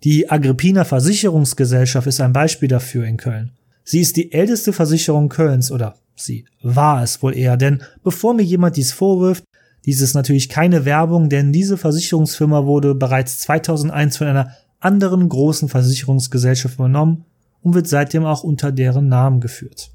Die 0.04 0.30
Agrippina 0.30 0.84
Versicherungsgesellschaft 0.84 2.06
ist 2.06 2.20
ein 2.20 2.32
Beispiel 2.32 2.68
dafür 2.68 3.04
in 3.06 3.16
Köln. 3.16 3.52
Sie 3.84 4.00
ist 4.00 4.16
die 4.16 4.32
älteste 4.32 4.72
Versicherung 4.72 5.28
Kölns 5.28 5.72
oder 5.72 5.96
sie 6.20 6.44
war 6.62 7.02
es 7.02 7.22
wohl 7.22 7.36
eher, 7.36 7.56
denn 7.56 7.82
bevor 8.02 8.34
mir 8.34 8.42
jemand 8.42 8.76
dies 8.76 8.92
vorwirft, 8.92 9.44
dies 9.84 10.00
ist 10.00 10.14
natürlich 10.14 10.48
keine 10.48 10.84
Werbung, 10.84 11.28
denn 11.28 11.52
diese 11.52 11.78
Versicherungsfirma 11.78 12.66
wurde 12.66 12.94
bereits 12.94 13.38
2001 13.40 14.18
von 14.18 14.26
einer 14.26 14.54
anderen 14.78 15.28
großen 15.28 15.68
Versicherungsgesellschaft 15.68 16.74
übernommen 16.74 17.24
und 17.62 17.74
wird 17.74 17.88
seitdem 17.88 18.24
auch 18.24 18.44
unter 18.44 18.72
deren 18.72 19.08
Namen 19.08 19.40
geführt. 19.40 19.90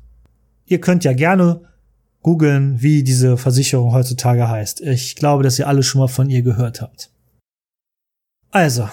Ihr 0.65 0.81
könnt 0.81 1.03
ja 1.03 1.13
gerne 1.13 1.61
googeln, 2.21 2.81
wie 2.81 3.03
diese 3.03 3.37
Versicherung 3.37 3.93
heutzutage 3.93 4.49
heißt. 4.49 4.81
Ich 4.81 5.15
glaube, 5.15 5.43
dass 5.43 5.59
ihr 5.59 5.67
alle 5.67 5.83
schon 5.83 5.99
mal 5.99 6.07
von 6.07 6.29
ihr 6.29 6.41
gehört 6.41 6.81
habt. 6.81 7.11
Also, 8.49 8.89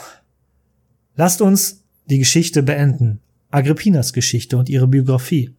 lasst 1.16 1.40
uns 1.40 1.84
die 2.06 2.18
Geschichte 2.18 2.62
beenden. 2.62 3.20
Agrippinas 3.50 4.12
Geschichte 4.12 4.56
und 4.58 4.68
ihre 4.68 4.86
Biografie. 4.86 5.54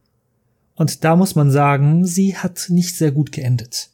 Und 0.76 1.04
da 1.04 1.16
muss 1.16 1.36
man 1.36 1.52
sagen, 1.52 2.06
sie 2.06 2.36
hat 2.36 2.66
nicht 2.70 2.96
sehr 2.96 3.12
gut 3.12 3.32
geendet. 3.32 3.90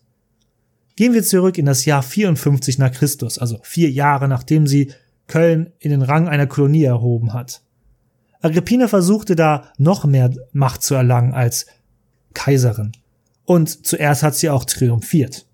Gehen 0.95 1.13
wir 1.13 1.23
zurück 1.23 1.57
in 1.57 1.65
das 1.65 1.85
Jahr 1.85 2.03
54 2.03 2.77
nach 2.77 2.91
Christus, 2.91 3.37
also 3.37 3.59
vier 3.63 3.89
Jahre 3.89 4.27
nachdem 4.27 4.67
sie 4.67 4.91
Köln 5.27 5.71
in 5.79 5.91
den 5.91 6.01
Rang 6.01 6.27
einer 6.27 6.47
Kolonie 6.47 6.83
erhoben 6.83 7.33
hat. 7.33 7.61
Agrippina 8.41 8.87
versuchte 8.87 9.35
da 9.35 9.71
noch 9.77 10.05
mehr 10.05 10.33
Macht 10.51 10.81
zu 10.81 10.95
erlangen 10.95 11.33
als 11.33 11.67
Kaiserin. 12.33 12.93
Und 13.45 13.85
zuerst 13.85 14.23
hat 14.23 14.35
sie 14.35 14.49
auch 14.49 14.65
triumphiert. 14.65 15.45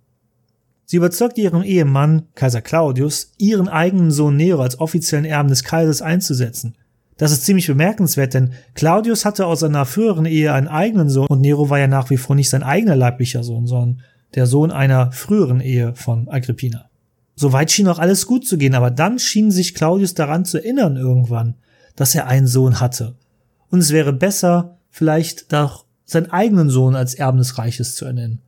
Sie 0.86 0.98
überzeugte 0.98 1.42
ihren 1.42 1.64
Ehemann, 1.64 2.28
Kaiser 2.36 2.62
Claudius, 2.62 3.32
ihren 3.38 3.68
eigenen 3.68 4.12
Sohn 4.12 4.38
Nero 4.38 4.62
als 4.62 4.80
offiziellen 4.80 5.26
Erben 5.26 5.50
des 5.50 5.64
Kaisers 5.64 6.02
einzusetzen. 6.02 6.76
Das 7.18 7.32
ist 7.32 7.46
ziemlich 7.46 7.68
bemerkenswert, 7.68 8.34
denn 8.34 8.52
Claudius 8.74 9.24
hatte 9.24 9.46
aus 9.46 9.62
seiner 9.62 9.86
früheren 9.86 10.26
Ehe 10.26 10.52
einen 10.54 10.68
eigenen 10.68 11.10
Sohn 11.10 11.28
und 11.28 11.42
Nero 11.42 11.70
war 11.70 11.80
ja 11.80 11.88
nach 11.88 12.10
wie 12.10 12.18
vor 12.18 12.36
nicht 12.36 12.50
sein 12.50 12.64
eigener 12.64 12.96
leiblicher 12.96 13.44
Sohn, 13.44 13.68
sondern 13.68 14.02
der 14.36 14.48
Sohn 14.48 14.72
einer 14.72 15.12
früheren 15.14 15.62
Ehe 15.62 15.96
von 15.96 16.28
Agrippina. 16.28 16.90
Soweit 17.36 17.72
schien 17.72 17.88
auch 17.88 18.00
alles 18.00 18.28
gut 18.28 18.46
zu 18.46 18.58
gehen, 18.58 18.76
aber 18.76 18.92
dann 18.92 19.20
schien 19.20 19.52
sich 19.52 19.76
Claudius 19.76 20.14
daran 20.14 20.46
zu 20.46 20.58
erinnern 20.58 20.98
irgendwann, 20.98 21.56
dass 21.96 22.16
er 22.16 22.28
einen 22.28 22.48
Sohn 22.48 22.80
hatte. 22.82 23.16
Und 23.70 23.80
es 23.80 23.92
wäre 23.92 24.14
besser, 24.14 24.78
vielleicht 24.90 25.54
doch 25.54 25.86
seinen 26.06 26.32
eigenen 26.32 26.70
Sohn 26.70 26.96
als 26.96 27.16
Erben 27.16 27.38
des 27.38 27.58
Reiches 27.58 27.96
zu 27.96 28.06
ernennen. 28.06 28.42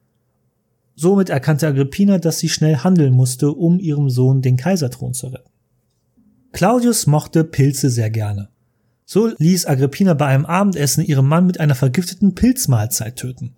Somit 0.95 1.29
erkannte 1.29 1.67
Agrippina, 1.67 2.17
dass 2.17 2.39
sie 2.39 2.49
schnell 2.49 2.77
handeln 2.77 3.13
musste, 3.13 3.51
um 3.51 3.79
ihrem 3.79 4.09
Sohn 4.09 4.41
den 4.41 4.57
Kaiserthron 4.57 5.13
zu 5.13 5.27
retten. 5.27 5.49
Claudius 6.51 7.07
mochte 7.07 7.43
Pilze 7.43 7.89
sehr 7.89 8.09
gerne. 8.09 8.49
So 9.09 9.31
ließ 9.37 9.67
Agrippina 9.67 10.15
bei 10.15 10.25
einem 10.25 10.45
Abendessen 10.45 11.01
ihren 11.01 11.25
Mann 11.25 11.45
mit 11.47 11.61
einer 11.61 11.75
vergifteten 11.75 12.35
Pilzmahlzeit 12.35 13.15
töten. 13.15 13.55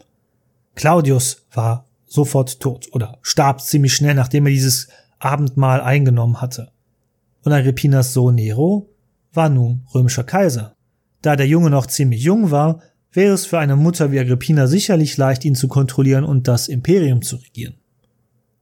Claudius 0.75 1.47
war 1.51 1.87
sofort 2.05 2.59
tot 2.59 2.87
oder 2.91 3.17
starb 3.23 3.59
ziemlich 3.59 3.95
schnell, 3.95 4.13
nachdem 4.13 4.45
er 4.45 4.51
dieses 4.51 4.89
Abendmahl 5.17 5.81
eingenommen 5.81 6.39
hatte. 6.39 6.69
Und 7.43 7.51
Agrippinas 7.51 8.13
Sohn 8.13 8.35
Nero 8.35 8.89
war 9.33 9.49
nun 9.49 9.87
römischer 9.91 10.23
Kaiser. 10.23 10.75
Da 11.23 11.35
der 11.35 11.47
Junge 11.47 11.71
noch 11.71 11.87
ziemlich 11.87 12.21
jung 12.21 12.51
war, 12.51 12.83
wäre 13.11 13.33
es 13.33 13.47
für 13.47 13.57
eine 13.57 13.75
Mutter 13.75 14.11
wie 14.11 14.19
Agrippina 14.19 14.67
sicherlich 14.67 15.17
leicht, 15.17 15.45
ihn 15.45 15.55
zu 15.55 15.67
kontrollieren 15.67 16.25
und 16.25 16.47
das 16.47 16.67
Imperium 16.67 17.23
zu 17.23 17.37
regieren. 17.37 17.73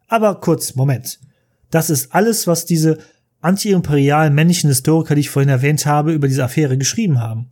Aber 0.08 0.40
kurz, 0.40 0.76
Moment. 0.76 1.20
Das 1.70 1.90
ist 1.90 2.16
alles, 2.16 2.48
was 2.48 2.66
diese 2.66 3.00
antiimperialen 3.42 4.34
männlichen 4.34 4.70
Historiker, 4.70 5.16
die 5.16 5.22
ich 5.22 5.30
vorhin 5.30 5.50
erwähnt 5.50 5.86
habe, 5.86 6.14
über 6.14 6.28
diese 6.28 6.44
Affäre 6.44 6.78
geschrieben 6.78 7.22
haben. 7.22 7.50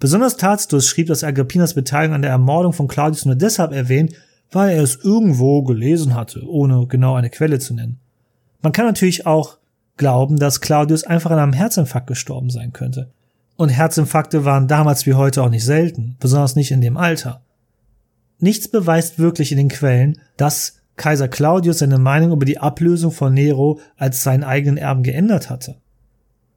Besonders 0.00 0.36
Tacitus 0.36 0.86
schrieb, 0.86 1.08
dass 1.08 1.24
Agrippinas 1.24 1.74
Beteiligung 1.74 2.14
an 2.16 2.22
der 2.22 2.30
Ermordung 2.30 2.72
von 2.72 2.88
Claudius 2.88 3.24
nur 3.24 3.34
deshalb 3.34 3.72
erwähnt, 3.72 4.14
weil 4.50 4.76
er 4.76 4.82
es 4.82 4.96
irgendwo 5.02 5.62
gelesen 5.62 6.14
hatte, 6.14 6.42
ohne 6.46 6.86
genau 6.86 7.14
eine 7.14 7.30
Quelle 7.30 7.58
zu 7.58 7.74
nennen. 7.74 7.98
Man 8.62 8.72
kann 8.72 8.86
natürlich 8.86 9.26
auch 9.26 9.58
glauben, 9.96 10.36
dass 10.36 10.60
Claudius 10.60 11.04
einfach 11.04 11.30
an 11.30 11.38
einem 11.38 11.52
Herzinfarkt 11.52 12.06
gestorben 12.06 12.50
sein 12.50 12.72
könnte. 12.72 13.10
Und 13.56 13.70
Herzinfarkte 13.70 14.44
waren 14.44 14.68
damals 14.68 15.04
wie 15.06 15.14
heute 15.14 15.42
auch 15.42 15.50
nicht 15.50 15.64
selten, 15.64 16.16
besonders 16.20 16.54
nicht 16.54 16.70
in 16.70 16.80
dem 16.80 16.96
Alter. 16.96 17.42
Nichts 18.38 18.68
beweist 18.68 19.18
wirklich 19.18 19.50
in 19.50 19.58
den 19.58 19.68
Quellen, 19.68 20.20
dass 20.36 20.77
Kaiser 20.98 21.28
Claudius 21.28 21.78
seine 21.78 21.98
Meinung 21.98 22.32
über 22.32 22.44
die 22.44 22.58
Ablösung 22.58 23.10
von 23.10 23.32
Nero 23.32 23.80
als 23.96 24.22
seinen 24.22 24.44
eigenen 24.44 24.76
Erben 24.76 25.02
geändert 25.02 25.48
hatte. 25.48 25.76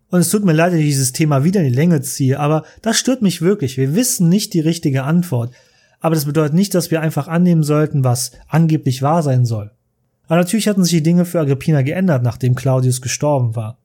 Und 0.10 0.19
es 0.19 0.30
tut 0.30 0.43
mir 0.43 0.51
leid, 0.51 0.73
dass 0.73 0.80
ich 0.80 0.88
dieses 0.88 1.13
Thema 1.13 1.45
wieder 1.45 1.62
in 1.62 1.67
die 1.67 1.75
Länge 1.75 2.01
ziehe, 2.01 2.38
aber 2.38 2.63
das 2.82 2.97
stört 2.97 3.21
mich 3.21 3.41
wirklich. 3.41 3.77
Wir 3.77 3.95
wissen 3.95 4.27
nicht 4.27 4.54
die 4.54 4.60
richtige 4.60 5.04
Antwort. 5.04 5.54
aber 6.01 6.15
das 6.15 6.25
bedeutet 6.25 6.56
nicht, 6.56 6.73
dass 6.73 6.91
wir 6.91 6.99
einfach 6.99 7.27
annehmen 7.27 7.63
sollten, 7.63 8.04
was 8.04 8.32
angeblich 8.47 9.01
wahr 9.04 9.23
sein 9.23 9.45
soll. 9.45 9.71
Aber 10.27 10.38
natürlich 10.38 10.67
hatten 10.67 10.84
sich 10.84 10.93
die 10.93 11.04
Dinge 11.04 11.25
für 11.25 11.39
Agrippina 11.39 11.84
geändert, 11.84 12.23
nachdem 12.23 12.56
Claudius 12.56 13.01
gestorben 13.01 13.56
war. 13.56 13.77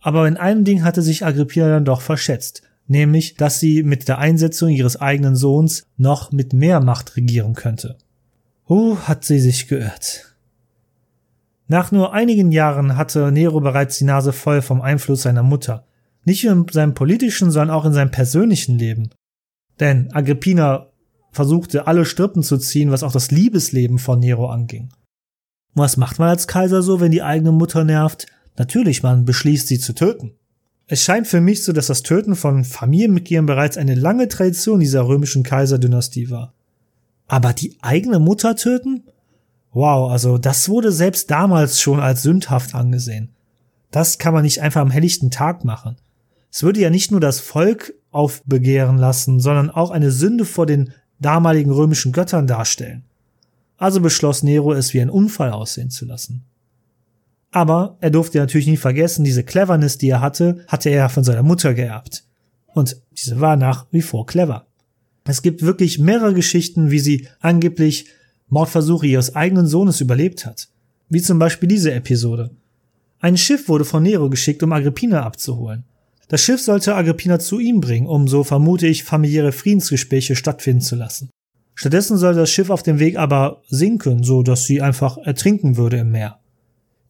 Aber 0.00 0.26
in 0.26 0.36
einem 0.36 0.64
Ding 0.64 0.82
hatte 0.82 1.02
sich 1.02 1.24
Agrippina 1.24 1.68
dann 1.68 1.84
doch 1.84 2.00
verschätzt, 2.00 2.62
nämlich, 2.88 3.36
dass 3.36 3.60
sie 3.60 3.84
mit 3.84 4.08
der 4.08 4.18
Einsetzung 4.18 4.70
ihres 4.70 5.00
eigenen 5.00 5.36
Sohns 5.36 5.86
noch 5.96 6.32
mit 6.32 6.52
mehr 6.52 6.80
Macht 6.80 7.16
regieren 7.16 7.54
könnte. 7.54 7.96
Huh, 8.68 8.96
hat 9.04 9.24
sie 9.24 9.40
sich 9.40 9.68
geirrt. 9.68 10.36
Nach 11.68 11.90
nur 11.90 12.12
einigen 12.12 12.52
Jahren 12.52 12.96
hatte 12.96 13.32
Nero 13.32 13.60
bereits 13.60 13.98
die 13.98 14.04
Nase 14.04 14.32
voll 14.32 14.62
vom 14.62 14.80
Einfluss 14.80 15.22
seiner 15.22 15.42
Mutter. 15.42 15.86
Nicht 16.24 16.44
nur 16.44 16.52
in 16.52 16.66
seinem 16.70 16.94
politischen, 16.94 17.50
sondern 17.50 17.74
auch 17.74 17.84
in 17.84 17.92
seinem 17.92 18.10
persönlichen 18.10 18.78
Leben. 18.78 19.10
Denn 19.80 20.12
Agrippina 20.12 20.88
versuchte 21.30 21.86
alle 21.86 22.04
Strippen 22.04 22.42
zu 22.42 22.58
ziehen, 22.58 22.90
was 22.90 23.02
auch 23.02 23.12
das 23.12 23.30
Liebesleben 23.30 23.98
von 23.98 24.20
Nero 24.20 24.48
anging. 24.48 24.90
Und 25.74 25.82
was 25.82 25.96
macht 25.96 26.18
man 26.18 26.28
als 26.28 26.46
Kaiser 26.46 26.82
so, 26.82 27.00
wenn 27.00 27.10
die 27.10 27.22
eigene 27.22 27.52
Mutter 27.52 27.84
nervt? 27.84 28.26
Natürlich, 28.58 29.02
man 29.02 29.24
beschließt 29.24 29.66
sie 29.66 29.78
zu 29.78 29.94
töten. 29.94 30.34
Es 30.86 31.02
scheint 31.02 31.26
für 31.26 31.40
mich 31.40 31.64
so, 31.64 31.72
dass 31.72 31.86
das 31.86 32.02
Töten 32.02 32.36
von 32.36 32.64
Familienmitgliedern 32.64 33.46
bereits 33.46 33.78
eine 33.78 33.94
lange 33.94 34.28
Tradition 34.28 34.80
dieser 34.80 35.06
römischen 35.08 35.42
Kaiserdynastie 35.42 36.30
war. 36.30 36.54
Aber 37.28 37.52
die 37.52 37.76
eigene 37.80 38.18
Mutter 38.18 38.56
töten? 38.56 39.04
Wow, 39.72 40.10
also 40.10 40.38
das 40.38 40.68
wurde 40.68 40.92
selbst 40.92 41.30
damals 41.30 41.80
schon 41.80 42.00
als 42.00 42.22
sündhaft 42.22 42.74
angesehen. 42.74 43.30
Das 43.90 44.18
kann 44.18 44.34
man 44.34 44.42
nicht 44.42 44.60
einfach 44.60 44.80
am 44.80 44.90
helllichten 44.90 45.30
Tag 45.30 45.64
machen. 45.64 45.96
Es 46.50 46.62
würde 46.62 46.80
ja 46.80 46.90
nicht 46.90 47.10
nur 47.10 47.20
das 47.20 47.40
Volk 47.40 47.94
aufbegehren 48.10 48.98
lassen, 48.98 49.40
sondern 49.40 49.70
auch 49.70 49.90
eine 49.90 50.10
Sünde 50.10 50.44
vor 50.44 50.66
den 50.66 50.92
damaligen 51.18 51.70
römischen 51.70 52.12
Göttern 52.12 52.46
darstellen. 52.46 53.04
Also 53.78 54.00
beschloss 54.00 54.42
Nero, 54.42 54.72
es 54.72 54.92
wie 54.92 55.00
ein 55.00 55.10
Unfall 55.10 55.50
aussehen 55.50 55.90
zu 55.90 56.04
lassen. 56.04 56.44
Aber 57.50 57.96
er 58.00 58.10
durfte 58.10 58.38
natürlich 58.38 58.66
nie 58.66 58.76
vergessen, 58.76 59.24
diese 59.24 59.44
Cleverness, 59.44 59.98
die 59.98 60.08
er 60.08 60.20
hatte, 60.20 60.64
hatte 60.68 60.90
er 60.90 61.08
von 61.08 61.24
seiner 61.24 61.42
Mutter 61.42 61.74
geerbt. 61.74 62.24
Und 62.66 62.96
diese 63.12 63.40
war 63.40 63.56
nach 63.56 63.86
wie 63.90 64.02
vor 64.02 64.26
clever. 64.26 64.66
Es 65.24 65.42
gibt 65.42 65.62
wirklich 65.62 65.98
mehrere 65.98 66.34
Geschichten, 66.34 66.90
wie 66.90 66.98
sie 66.98 67.28
angeblich 67.40 68.06
Mordversuche 68.48 69.06
ihres 69.06 69.34
eigenen 69.34 69.66
Sohnes 69.66 70.00
überlebt 70.00 70.44
hat. 70.46 70.68
Wie 71.08 71.22
zum 71.22 71.38
Beispiel 71.38 71.68
diese 71.68 71.92
Episode. 71.92 72.50
Ein 73.20 73.36
Schiff 73.36 73.68
wurde 73.68 73.84
von 73.84 74.02
Nero 74.02 74.28
geschickt, 74.30 74.62
um 74.62 74.72
Agrippina 74.72 75.22
abzuholen. 75.22 75.84
Das 76.28 76.40
Schiff 76.42 76.60
sollte 76.60 76.94
Agrippina 76.94 77.38
zu 77.38 77.60
ihm 77.60 77.80
bringen, 77.80 78.06
um 78.06 78.26
so 78.26 78.42
vermute 78.42 78.86
ich 78.86 79.04
familiäre 79.04 79.52
Friedensgespräche 79.52 80.34
stattfinden 80.34 80.80
zu 80.80 80.96
lassen. 80.96 81.30
Stattdessen 81.74 82.16
sollte 82.16 82.40
das 82.40 82.50
Schiff 82.50 82.70
auf 82.70 82.82
dem 82.82 82.98
Weg 82.98 83.16
aber 83.16 83.62
sinken, 83.68 84.22
so 84.22 84.42
dass 84.42 84.64
sie 84.64 84.82
einfach 84.82 85.18
ertrinken 85.18 85.76
würde 85.76 85.98
im 85.98 86.10
Meer. 86.10 86.40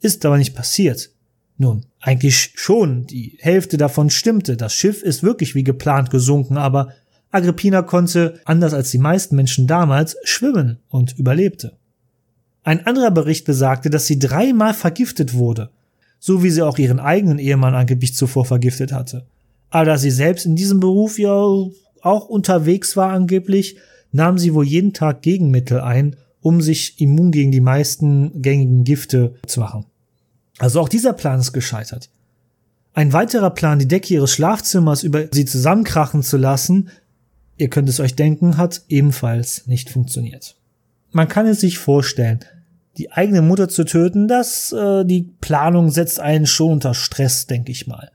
Ist 0.01 0.25
aber 0.27 0.38
nicht 0.38 0.55
passiert. 0.55 1.11
Nun, 1.57 1.87
eigentlich 2.01 2.53
schon, 2.57 3.07
die 3.07 3.38
Hälfte 3.40 3.77
davon 3.77 4.11
stimmte, 4.11 4.57
das 4.57 4.75
Schiff 4.75 5.03
ist 5.03 5.22
wirklich 5.22 5.55
wie 5.55 5.64
geplant 5.64 6.11
gesunken, 6.11 6.57
aber 6.57 6.92
Agrippina 7.32 7.82
konnte, 7.82 8.40
anders 8.44 8.74
als 8.74 8.90
die 8.90 8.98
meisten 8.98 9.34
Menschen 9.34 9.66
damals, 9.66 10.16
schwimmen 10.22 10.78
und 10.88 11.18
überlebte. 11.18 11.72
Ein 12.62 12.86
anderer 12.86 13.10
Bericht 13.10 13.44
besagte, 13.44 13.90
dass 13.90 14.06
sie 14.06 14.18
dreimal 14.18 14.74
vergiftet 14.74 15.34
wurde, 15.34 15.70
so 16.20 16.44
wie 16.44 16.50
sie 16.50 16.62
auch 16.62 16.78
ihren 16.78 17.00
eigenen 17.00 17.38
Ehemann 17.38 17.74
angeblich 17.74 18.14
zuvor 18.14 18.44
vergiftet 18.44 18.92
hatte. 18.92 19.26
Aber 19.70 19.86
da 19.86 19.98
sie 19.98 20.10
selbst 20.10 20.46
in 20.46 20.54
diesem 20.54 20.78
Beruf 20.78 21.18
ja 21.18 21.32
auch 21.32 22.28
unterwegs 22.28 22.96
war 22.96 23.10
angeblich, 23.10 23.78
nahm 24.12 24.38
sie 24.38 24.54
wohl 24.54 24.66
jeden 24.66 24.92
Tag 24.92 25.22
Gegenmittel 25.22 25.80
ein, 25.80 26.16
um 26.40 26.60
sich 26.60 27.00
immun 27.00 27.32
gegen 27.32 27.50
die 27.50 27.60
meisten 27.60 28.42
gängigen 28.42 28.84
Gifte 28.84 29.34
zu 29.46 29.60
machen. 29.60 29.86
Also 30.58 30.80
auch 30.80 30.88
dieser 30.88 31.14
Plan 31.14 31.40
ist 31.40 31.52
gescheitert. 31.52 32.10
Ein 32.94 33.14
weiterer 33.14 33.50
Plan, 33.50 33.78
die 33.78 33.88
Decke 33.88 34.12
ihres 34.12 34.32
Schlafzimmers 34.32 35.02
über 35.02 35.24
sie 35.30 35.46
zusammenkrachen 35.46 36.22
zu 36.22 36.36
lassen, 36.36 36.90
ihr 37.56 37.68
könnt 37.68 37.88
es 37.88 38.00
euch 38.00 38.14
denken, 38.14 38.56
hat 38.56 38.82
ebenfalls 38.88 39.66
nicht 39.66 39.90
funktioniert. 39.90 40.56
Man 41.10 41.28
kann 41.28 41.46
es 41.46 41.60
sich 41.60 41.78
vorstellen, 41.78 42.40
die 42.98 43.12
eigene 43.12 43.42
Mutter 43.42 43.68
zu 43.68 43.84
töten, 43.84 44.28
das 44.28 44.72
äh, 44.72 45.04
die 45.04 45.22
Planung 45.40 45.90
setzt 45.90 46.20
einen 46.20 46.46
schon 46.46 46.72
unter 46.72 46.94
Stress, 46.94 47.46
denke 47.46 47.72
ich 47.72 47.86
mal. 47.86 48.10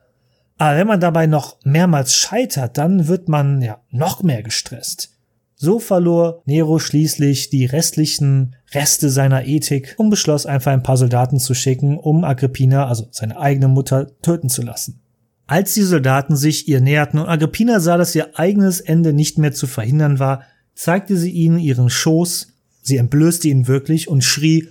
Aber 0.58 0.78
wenn 0.78 0.88
man 0.88 1.00
dabei 1.00 1.28
noch 1.28 1.58
mehrmals 1.63 2.15
scheitert, 2.15 2.78
dann 2.78 3.08
wird 3.08 3.30
man 3.30 3.62
ja 3.62 3.80
noch 3.91 4.23
mehr 4.23 4.41
gestresst. 4.43 5.12
So 5.56 5.80
verlor 5.80 6.41
Nero 6.45 6.78
schließlich 6.78 7.50
die 7.50 7.65
restlichen 7.65 8.56
Reste 8.73 9.10
seiner 9.10 9.45
Ethik 9.45 9.95
und 9.97 10.10
beschloss 10.10 10.45
einfach 10.45 10.71
ein 10.71 10.84
paar 10.84 10.97
Soldaten 10.97 11.39
zu 11.39 11.54
schicken, 11.54 11.97
um 11.97 12.23
Agrippina, 12.23 12.88
also 12.88 13.08
seine 13.12 13.39
eigene 13.39 13.67
Mutter, 13.67 14.08
töten 14.21 14.50
zu 14.50 14.62
lassen. 14.62 15.02
Als 15.48 15.74
die 15.74 15.84
Soldaten 15.84 16.36
sich 16.36 16.68
ihr 16.68 16.82
näherten 16.82 17.20
und 17.20 17.28
Agrippina 17.28 17.80
sah, 17.80 17.98
dass 17.98 18.14
ihr 18.14 18.38
eigenes 18.38 18.82
Ende 18.82 19.14
nicht 19.14 19.38
mehr 19.38 19.54
zu 19.54 19.66
verhindern 19.66 20.20
war, 20.20 20.44
zeigte 20.76 21.16
sie 21.16 21.32
ihnen 21.32 21.58
ihren 21.58 21.90
Schoß, 21.90 22.54
sie 22.82 22.98
entblößte 22.98 23.48
ihn 23.48 23.68
wirklich 23.68 24.10
und 24.10 24.26
schrie, 24.26 24.68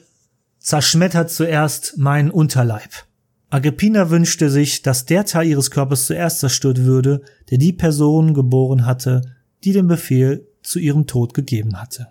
zerschmettert 0.58 1.30
zuerst 1.30 1.96
meinen 1.96 2.30
Unterleib. 2.30 3.06
Agrippina 3.48 4.10
wünschte 4.10 4.50
sich, 4.50 4.82
dass 4.82 5.06
der 5.06 5.24
Teil 5.24 5.46
ihres 5.46 5.70
Körpers 5.70 6.06
zuerst 6.06 6.40
zerstört 6.40 6.78
würde, 6.84 7.22
der 7.50 7.56
die 7.56 7.72
Person 7.72 8.34
geboren 8.34 8.84
hatte, 8.84 9.22
die 9.64 9.72
den 9.72 9.86
Befehl 9.86 10.46
zu 10.62 10.78
ihrem 10.78 11.06
Tod 11.06 11.32
gegeben 11.32 11.80
hatte. 11.80 12.08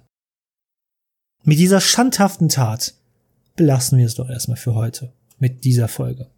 Mit 1.44 1.60
dieser 1.60 1.82
schandhaften 1.82 2.50
Tat 2.50 2.96
belassen 3.56 4.00
wir 4.00 4.06
es 4.08 4.16
doch 4.16 4.30
erstmal 4.30 4.58
für 4.58 4.74
heute 4.74 5.14
mit 5.38 5.66
dieser 5.66 5.88
Folge. 5.88 6.32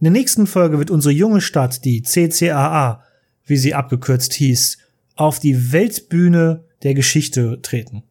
In 0.00 0.04
der 0.04 0.12
nächsten 0.12 0.46
Folge 0.46 0.78
wird 0.78 0.90
unsere 0.90 1.12
junge 1.12 1.40
Stadt, 1.40 1.84
die 1.84 2.02
CCAA, 2.02 3.02
wie 3.46 3.56
sie 3.56 3.74
abgekürzt 3.74 4.32
hieß, 4.34 4.78
auf 5.16 5.38
die 5.38 5.72
Weltbühne 5.72 6.64
der 6.82 6.94
Geschichte 6.94 7.60
treten. 7.62 8.02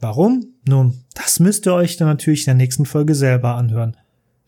Warum? 0.00 0.46
Nun, 0.66 1.04
das 1.14 1.40
müsst 1.40 1.66
ihr 1.66 1.74
euch 1.74 1.96
dann 1.96 2.08
natürlich 2.08 2.40
in 2.40 2.46
der 2.46 2.54
nächsten 2.54 2.86
Folge 2.86 3.14
selber 3.14 3.56
anhören, 3.56 3.96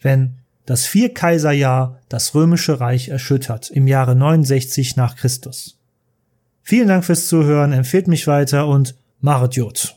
wenn 0.00 0.36
das 0.64 0.86
Vierkaiserjahr 0.86 2.00
das 2.08 2.34
römische 2.34 2.80
Reich 2.80 3.08
erschüttert 3.08 3.70
im 3.70 3.86
Jahre 3.86 4.16
69 4.16 4.96
nach 4.96 5.16
Christus. 5.16 5.78
Vielen 6.62 6.88
Dank 6.88 7.04
fürs 7.04 7.28
Zuhören, 7.28 7.72
empfehlt 7.72 8.08
mich 8.08 8.26
weiter 8.26 8.66
und 8.66 8.96
Maret 9.20 9.54
Jod. 9.54 9.95